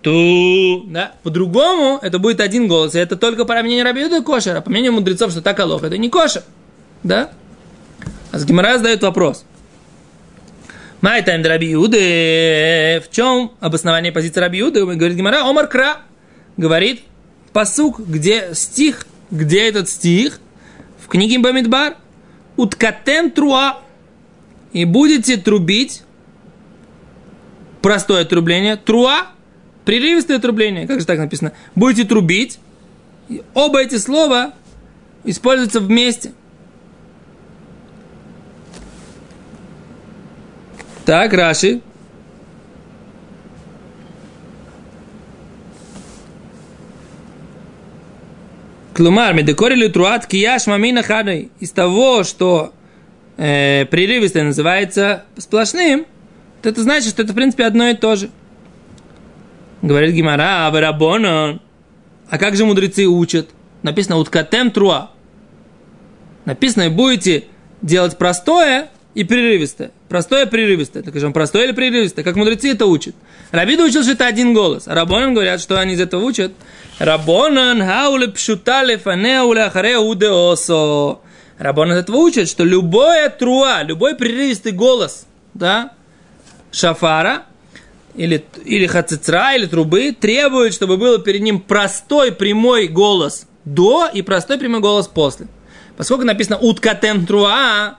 ту, 0.00 0.84
да. 0.86 1.12
По-другому 1.24 1.98
это 2.00 2.20
будет 2.20 2.40
один 2.40 2.68
голос. 2.68 2.94
И 2.94 2.98
это 2.98 3.16
только 3.16 3.44
по 3.44 3.60
мнению 3.62 3.84
Рабиуда 3.84 4.22
кошер, 4.22 4.56
а 4.56 4.60
по 4.60 4.70
мнению 4.70 4.92
мудрецов, 4.92 5.32
что 5.32 5.42
так 5.42 5.58
алох, 5.58 5.82
это 5.82 5.98
не 5.98 6.08
кошер. 6.08 6.44
Да? 7.02 7.32
А 8.30 8.38
с 8.38 8.44
Гимара 8.44 8.78
задает 8.78 9.02
вопрос. 9.02 9.44
Май 11.00 11.22
тайм 11.24 11.42
Раби 11.42 11.72
Иуды. 11.72 13.02
В 13.04 13.10
чем 13.10 13.52
обоснование 13.58 14.12
позиции 14.12 14.38
Раби 14.38 14.60
Иуды? 14.60 14.84
Говорит 14.84 15.16
Гимара, 15.16 15.42
Омар 15.48 15.66
Кра. 15.66 16.02
Говорит 16.56 17.02
посук, 17.52 17.98
где 17.98 18.54
стих, 18.54 19.06
где 19.32 19.68
этот 19.68 19.88
стих– 19.88 20.38
книге 21.10 21.38
Бамидбар, 21.38 21.96
уткатем 22.56 23.30
труа, 23.30 23.80
и 24.72 24.84
будете 24.84 25.36
трубить, 25.36 26.02
простое 27.82 28.24
трубление, 28.24 28.76
труа, 28.76 29.26
прерывистое 29.84 30.38
трубление, 30.38 30.86
как 30.86 31.00
же 31.00 31.06
так 31.06 31.18
написано, 31.18 31.52
будете 31.74 32.04
трубить, 32.04 32.58
и 33.28 33.42
оба 33.54 33.82
эти 33.82 33.96
слова 33.96 34.54
используются 35.24 35.80
вместе. 35.80 36.32
Так, 41.04 41.32
Раши, 41.32 41.80
Клумар, 49.00 49.32
медекорили 49.32 49.88
труат 49.88 50.26
кияш 50.26 50.66
мамина 50.66 51.02
хадой. 51.02 51.50
Из 51.58 51.70
того, 51.70 52.22
что 52.22 52.74
э, 53.38 53.86
прерывистое 53.86 54.44
называется 54.44 55.24
сплошным, 55.38 56.04
то 56.60 56.68
это 56.68 56.82
значит, 56.82 57.08
что 57.08 57.22
это, 57.22 57.32
в 57.32 57.34
принципе, 57.34 57.64
одно 57.64 57.88
и 57.88 57.94
то 57.94 58.14
же. 58.16 58.28
Говорит 59.80 60.14
Гимара, 60.14 60.66
а 60.66 60.70
Барабонон. 60.70 61.62
А 62.28 62.36
как 62.36 62.56
же 62.56 62.66
мудрецы 62.66 63.06
учат? 63.06 63.48
Написано 63.80 64.18
уткатем 64.18 64.70
труа. 64.70 65.12
Написано, 66.44 66.90
будете 66.90 67.44
делать 67.80 68.18
простое 68.18 68.90
и 69.14 69.24
прерывистое. 69.24 69.90
Простое, 70.08 70.46
прерывистое. 70.46 71.02
Так 71.02 71.12
скажем, 71.12 71.32
простое 71.32 71.64
или 71.64 71.72
прерывистое. 71.72 72.24
Как 72.24 72.36
мудрецы 72.36 72.70
это 72.70 72.86
учат. 72.86 73.14
Рабида 73.50 73.84
учил, 73.84 74.02
что 74.02 74.12
это 74.12 74.26
один 74.26 74.54
голос. 74.54 74.86
А 74.86 74.94
Рабонан 74.94 75.34
говорят, 75.34 75.60
что 75.60 75.78
они 75.78 75.94
из 75.94 76.00
этого 76.00 76.22
учат. 76.22 76.52
Рабонан 76.98 77.84
хауле 77.84 78.28
пшута 78.28 78.82
лефанеу 78.84 79.52
ляхареу 79.52 80.14
деосо. 80.14 81.18
Рабонан 81.58 81.98
этого 81.98 82.16
учат, 82.16 82.48
что 82.48 82.64
любое 82.64 83.28
труа, 83.28 83.82
любой 83.82 84.14
прерывистый 84.14 84.72
голос, 84.72 85.26
да, 85.52 85.92
шафара, 86.72 87.42
или, 88.14 88.42
или 88.64 88.86
хацицра, 88.86 89.54
или 89.54 89.66
трубы, 89.66 90.16
требует, 90.18 90.72
чтобы 90.72 90.96
был 90.96 91.18
перед 91.18 91.42
ним 91.42 91.60
простой 91.60 92.32
прямой 92.32 92.88
голос 92.88 93.46
до 93.66 94.08
и 94.12 94.22
простой 94.22 94.56
прямой 94.58 94.80
голос 94.80 95.06
после. 95.06 95.48
Поскольку 95.98 96.24
написано 96.24 96.56
уткатем 96.56 97.26
труа, 97.26 97.98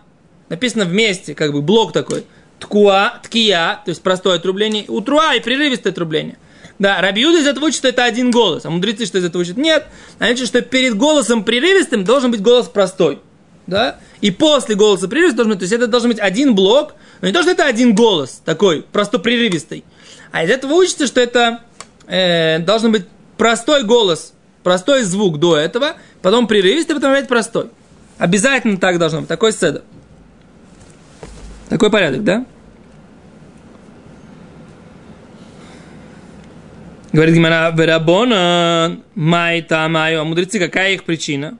написано 0.51 0.83
вместе, 0.83 1.33
как 1.33 1.53
бы 1.53 1.61
блок 1.61 1.93
такой, 1.93 2.25
ткуа, 2.59 3.19
ткия, 3.23 3.79
то 3.85 3.89
есть 3.89 4.03
простое 4.03 4.35
отрубление, 4.35 4.83
утруа 4.89 5.33
и 5.33 5.39
прерывистое 5.39 5.91
отрубление. 5.91 6.37
Да, 6.77 6.99
Рабиуда 6.99 7.39
из 7.39 7.47
этого 7.47 7.65
учит, 7.65 7.77
что 7.77 7.87
это 7.87 8.03
один 8.03 8.31
голос, 8.31 8.65
а 8.65 8.69
мудрецы, 8.69 9.05
что 9.05 9.17
из 9.17 9.23
этого 9.23 9.41
учат, 9.41 9.55
нет. 9.55 9.85
Значит, 10.17 10.47
что 10.47 10.61
перед 10.61 10.97
голосом 10.97 11.45
прерывистым 11.45 12.03
должен 12.03 12.31
быть 12.31 12.41
голос 12.41 12.67
простой. 12.67 13.19
Да? 13.65 13.97
И 14.19 14.29
после 14.29 14.75
голоса 14.75 15.07
прерывистый 15.07 15.37
должен 15.37 15.51
быть, 15.51 15.59
то 15.59 15.63
есть 15.63 15.73
это 15.73 15.87
должен 15.87 16.09
быть 16.09 16.19
один 16.19 16.53
блок, 16.53 16.95
но 17.21 17.27
не 17.27 17.33
то, 17.33 17.43
что 17.43 17.51
это 17.51 17.65
один 17.65 17.95
голос 17.95 18.41
такой, 18.43 18.81
просто 18.81 19.19
прерывистый. 19.19 19.85
А 20.31 20.43
из 20.43 20.49
этого 20.49 20.73
учится, 20.73 21.07
что 21.07 21.21
это 21.21 21.61
э, 22.07 22.59
должен 22.59 22.91
быть 22.91 23.05
простой 23.37 23.83
голос, 23.83 24.33
простой 24.63 25.03
звук 25.03 25.39
до 25.39 25.55
этого, 25.55 25.93
потом 26.21 26.45
прерывистый, 26.45 26.95
потом 26.95 27.13
опять 27.13 27.29
простой. 27.29 27.69
Обязательно 28.17 28.77
так 28.77 28.99
должно 28.99 29.19
быть, 29.21 29.29
такой 29.29 29.53
седа. 29.53 29.83
Такой 31.71 31.89
порядок, 31.89 32.25
да? 32.25 32.45
Говорит 37.13 37.33
Гимара, 37.33 37.71
Верабона, 37.73 38.99
Майта, 39.15 39.87
Майо. 39.87 40.25
Мудрецы, 40.25 40.59
какая 40.59 40.95
их 40.95 41.05
причина? 41.05 41.57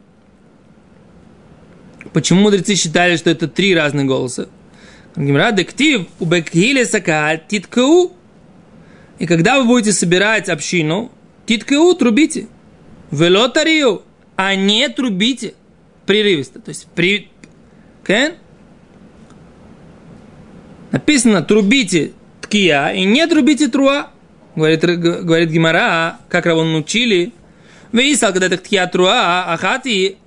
Почему 2.11 2.41
мудрецы 2.41 2.75
считали, 2.75 3.15
что 3.15 3.29
это 3.29 3.47
три 3.47 3.73
разных 3.73 4.05
голоса? 4.05 4.49
Гимара, 5.15 5.53
дектив, 5.53 6.07
убекхиле 6.19 6.85
сакаль, 6.85 7.41
титкау. 7.47 8.11
И 9.17 9.25
когда 9.25 9.59
вы 9.59 9.65
будете 9.65 9.93
собирать 9.93 10.49
общину, 10.49 11.09
титкау 11.45 11.95
трубите. 11.95 12.49
Велотарию, 13.11 14.01
а 14.35 14.55
не 14.55 14.89
трубите 14.89 15.53
прерывисто. 16.05 16.59
То 16.59 16.67
есть 16.67 16.87
при... 16.95 17.29
Okay? 18.03 18.35
Написано 20.91 21.41
трубите 21.41 22.11
ткия 22.41 22.89
и 22.89 23.05
не 23.05 23.25
трубите 23.27 23.67
труа. 23.67 24.07
Говорит, 24.55 24.83
говорит 24.83 25.49
Гимара, 25.49 26.17
как 26.27 26.45
Равон 26.45 26.75
учили. 26.75 27.33
Вейсал, 27.91 28.31
когда 28.31 28.47
это 28.47 28.57
ткия 28.57 28.87
труа, 28.87 29.53
ахати 29.53 30.17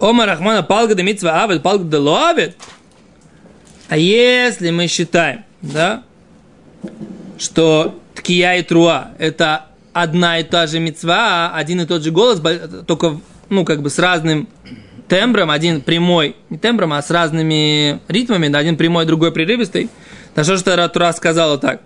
Ома 0.00 0.26
Рахмана 0.26 0.62
палга 0.62 0.94
да 0.94 1.02
митцва 1.02 1.44
авет, 1.44 1.62
палга 1.62 1.84
да 1.84 2.00
лоавет. 2.00 2.56
А 3.88 3.96
если 3.96 4.70
мы 4.70 4.86
считаем, 4.86 5.44
да, 5.62 6.02
что 7.38 8.00
ткия 8.14 8.54
и 8.56 8.62
труа 8.62 9.12
это 9.18 9.66
одна 9.92 10.40
и 10.40 10.42
та 10.42 10.66
же 10.66 10.80
мецва, 10.80 11.54
один 11.54 11.80
и 11.80 11.86
тот 11.86 12.02
же 12.02 12.10
голос, 12.10 12.42
только, 12.86 13.20
ну, 13.48 13.64
как 13.64 13.82
бы 13.82 13.90
с 13.90 13.98
разным 13.98 14.48
тембром, 15.08 15.50
один 15.50 15.80
прямой, 15.80 16.36
не 16.50 16.58
тембром, 16.58 16.92
а 16.92 17.02
с 17.02 17.10
разными 17.10 18.00
ритмами, 18.08 18.48
да, 18.48 18.58
один 18.58 18.76
прямой, 18.76 19.06
другой 19.06 19.32
прерывистый. 19.32 19.90
На 20.34 20.44
что 20.44 20.56
же 20.56 20.88
Тура 20.88 21.12
сказала 21.12 21.58
так? 21.58 21.80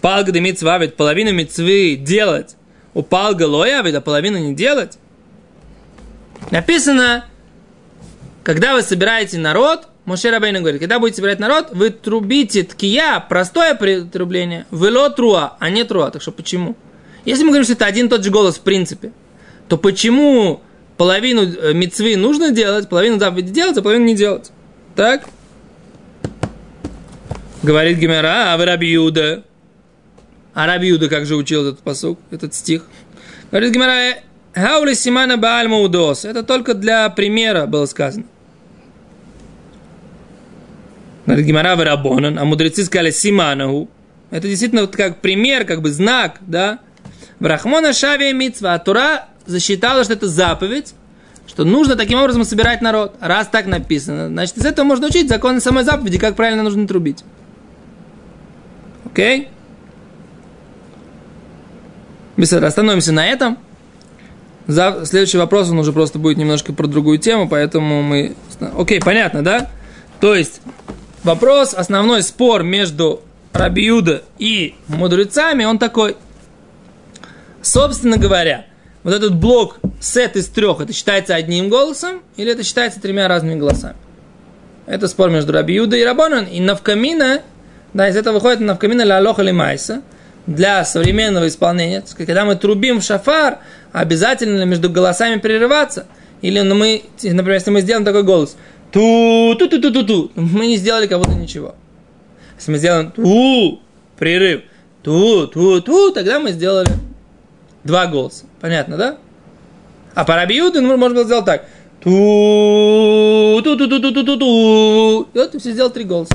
Палга 0.00 0.32
ведь 0.32 0.96
половину 0.96 1.32
мецвы 1.32 1.96
делать, 1.96 2.56
у 2.94 3.02
палга 3.02 3.44
лоя, 3.44 3.82
ведь 3.82 3.94
а 3.94 4.00
половину 4.00 4.38
не 4.38 4.54
делать. 4.54 4.98
Написано, 6.50 7.24
когда 8.44 8.74
вы 8.74 8.82
собираете 8.82 9.38
народ, 9.38 9.88
Моше 10.04 10.30
Рабейна 10.30 10.60
говорит, 10.60 10.80
когда 10.80 11.00
будете 11.00 11.16
собирать 11.16 11.40
народ, 11.40 11.70
вы 11.72 11.90
трубите 11.90 12.62
ткия, 12.62 13.18
простое 13.18 13.74
трубление, 14.04 14.66
вело 14.70 15.08
труа, 15.08 15.56
а 15.58 15.68
не 15.68 15.82
труа. 15.82 16.10
Так 16.10 16.22
что 16.22 16.30
почему? 16.30 16.76
Если 17.24 17.42
мы 17.42 17.48
говорим, 17.48 17.64
что 17.64 17.72
это 17.72 17.86
один 17.86 18.06
и 18.06 18.08
тот 18.08 18.22
же 18.22 18.30
голос 18.30 18.56
в 18.56 18.60
принципе, 18.60 19.12
то 19.68 19.76
почему 19.76 20.62
половину 20.96 21.42
э, 21.42 21.72
мецвы 21.72 22.16
нужно 22.16 22.50
делать, 22.50 22.88
половину 22.88 23.18
заповеди 23.18 23.52
делать, 23.52 23.76
а 23.76 23.82
половину 23.82 24.04
не 24.04 24.14
делать? 24.14 24.50
Так? 24.94 25.28
Говорит 27.62 27.98
Гимера, 27.98 28.52
а 28.52 28.56
вы 28.56 28.64
Раби 28.64 28.90
Юда. 28.90 29.42
А 30.54 30.66
Раби 30.66 30.88
Юда 30.88 31.08
как 31.08 31.26
же 31.26 31.36
учил 31.36 31.66
этот 31.66 31.80
посук, 31.80 32.18
этот 32.30 32.54
стих? 32.54 32.84
Говорит 33.50 33.72
Гимера, 33.72 34.16
Хаули 34.54 34.94
Симана 34.94 35.36
Бааль 35.36 35.68
Маудос. 35.68 36.24
Это 36.24 36.42
только 36.42 36.74
для 36.74 37.10
примера 37.10 37.66
было 37.66 37.84
сказано. 37.86 38.24
Говорит 41.26 41.44
Гимара 41.44 41.76
Рабонан, 41.76 42.38
а 42.38 42.44
мудрецы 42.44 42.84
сказали 42.84 43.10
Симанаху. 43.10 43.90
Это 44.30 44.48
действительно 44.48 44.82
вот 44.82 44.96
как 44.96 45.20
пример, 45.20 45.64
как 45.64 45.82
бы 45.82 45.90
знак, 45.90 46.38
да? 46.40 46.78
Брахмона 47.40 47.92
Шавия 47.92 48.32
Мицва. 48.32 48.74
А 48.74 48.78
Тура 48.78 49.26
засчитала, 49.46 50.04
что 50.04 50.12
это 50.12 50.28
заповедь, 50.28 50.94
что 51.46 51.64
нужно 51.64 51.96
таким 51.96 52.18
образом 52.18 52.44
собирать 52.44 52.82
народ. 52.82 53.14
Раз 53.20 53.48
так 53.48 53.66
написано, 53.66 54.28
значит, 54.28 54.56
из 54.58 54.64
этого 54.64 54.84
можно 54.84 55.06
учить 55.06 55.28
законы 55.28 55.60
самой 55.60 55.84
заповеди, 55.84 56.18
как 56.18 56.36
правильно 56.36 56.62
нужно 56.62 56.86
трубить. 56.86 57.24
Окей? 59.04 59.48
Быстро 62.36 62.66
остановимся 62.66 63.12
на 63.12 63.26
этом. 63.26 63.58
За... 64.66 65.06
Следующий 65.06 65.38
вопрос, 65.38 65.70
он 65.70 65.78
уже 65.78 65.92
просто 65.92 66.18
будет 66.18 66.36
немножко 66.36 66.72
про 66.72 66.86
другую 66.86 67.18
тему, 67.18 67.48
поэтому 67.48 68.02
мы... 68.02 68.34
Окей, 68.76 69.00
понятно, 69.00 69.42
да? 69.42 69.70
То 70.20 70.34
есть, 70.34 70.60
вопрос, 71.22 71.72
основной 71.72 72.22
спор 72.22 72.62
между 72.62 73.22
Рабиуда 73.52 74.22
и 74.38 74.74
мудрецами, 74.88 75.64
он 75.64 75.78
такой. 75.78 76.16
Собственно 77.62 78.18
говоря, 78.18 78.66
вот 79.06 79.14
этот 79.14 79.36
блок 79.36 79.78
сет 80.00 80.36
из 80.36 80.48
трех, 80.48 80.80
это 80.80 80.92
считается 80.92 81.34
одним 81.34 81.70
голосом 81.70 82.20
или 82.36 82.52
это 82.52 82.62
считается 82.62 83.00
тремя 83.00 83.28
разными 83.28 83.58
голосами? 83.58 83.96
Это 84.86 85.08
спор 85.08 85.30
между 85.30 85.52
Рабиуда 85.52 85.96
и 85.96 86.04
Рабонан. 86.04 86.44
И 86.44 86.60
Навкамина, 86.60 87.40
да, 87.94 88.08
из 88.08 88.16
этого 88.16 88.34
выходит 88.34 88.60
Навкамина 88.60 89.02
ля 89.02 89.18
алоха 89.18 89.42
ли 89.42 89.52
майса, 89.52 90.02
для 90.46 90.84
современного 90.84 91.48
исполнения. 91.48 92.04
Когда 92.16 92.44
мы 92.44 92.56
трубим 92.56 93.00
в 93.00 93.02
шафар, 93.02 93.60
обязательно 93.92 94.62
между 94.64 94.90
голосами 94.90 95.40
прерываться. 95.40 96.06
Или 96.42 96.60
ну, 96.60 96.74
мы, 96.74 97.02
например, 97.22 97.54
если 97.54 97.70
мы 97.70 97.80
сделаем 97.80 98.04
такой 98.04 98.22
голос– 98.22 98.56
ту 98.92 99.54
ту 99.58 99.68
ту 99.68 99.80
ту 99.80 99.92
ту 99.92 100.04
ту 100.04 100.30
мы 100.34 100.66
не 100.66 100.76
сделали 100.76 101.06
будто 101.06 101.34
ничего. 101.34 101.74
Если 102.56 102.72
мы 102.72 102.78
сделаем 102.78 103.10
ту, 103.10 103.82
прерыв, 104.18 104.62
ту, 105.02 105.46
ту, 105.46 105.80
ту, 105.82 106.12
тогда 106.12 106.40
мы 106.40 106.52
сделали 106.52 106.88
два 107.86 108.06
голоса. 108.06 108.44
Понятно, 108.60 108.96
да? 108.96 109.16
А 110.14 110.24
по 110.24 110.34
Рабиуду 110.34 110.80
ну, 110.80 110.96
можно 110.96 111.14
было 111.14 111.24
сделать 111.24 111.44
так. 111.44 111.64
Ту, 112.00 113.60
ту, 113.64 113.76
ту, 113.76 113.88
ту, 113.88 114.00
ту, 114.00 114.12
ту, 114.12 114.24
ту, 114.24 114.36
ту. 114.36 115.22
И 115.32 115.38
вот 115.38 115.50
ты 115.52 115.58
все 115.58 115.72
сделал 115.72 115.90
три 115.90 116.04
голоса. 116.04 116.34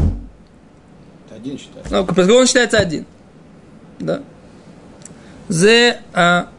Один 1.36 1.58
считается. 1.58 1.94
Ну, 1.94 2.06
поскольку 2.06 2.34
он 2.34 2.48
считается 2.48 2.78
один. 2.78 3.06
Да. 4.00 4.22
Зе, 5.48 6.00
а, 6.14 6.50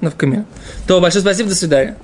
навкамир. 0.00 0.44
То, 0.86 1.00
большое 1.00 1.22
спасибо, 1.22 1.48
до 1.48 1.54
свидания. 1.54 1.96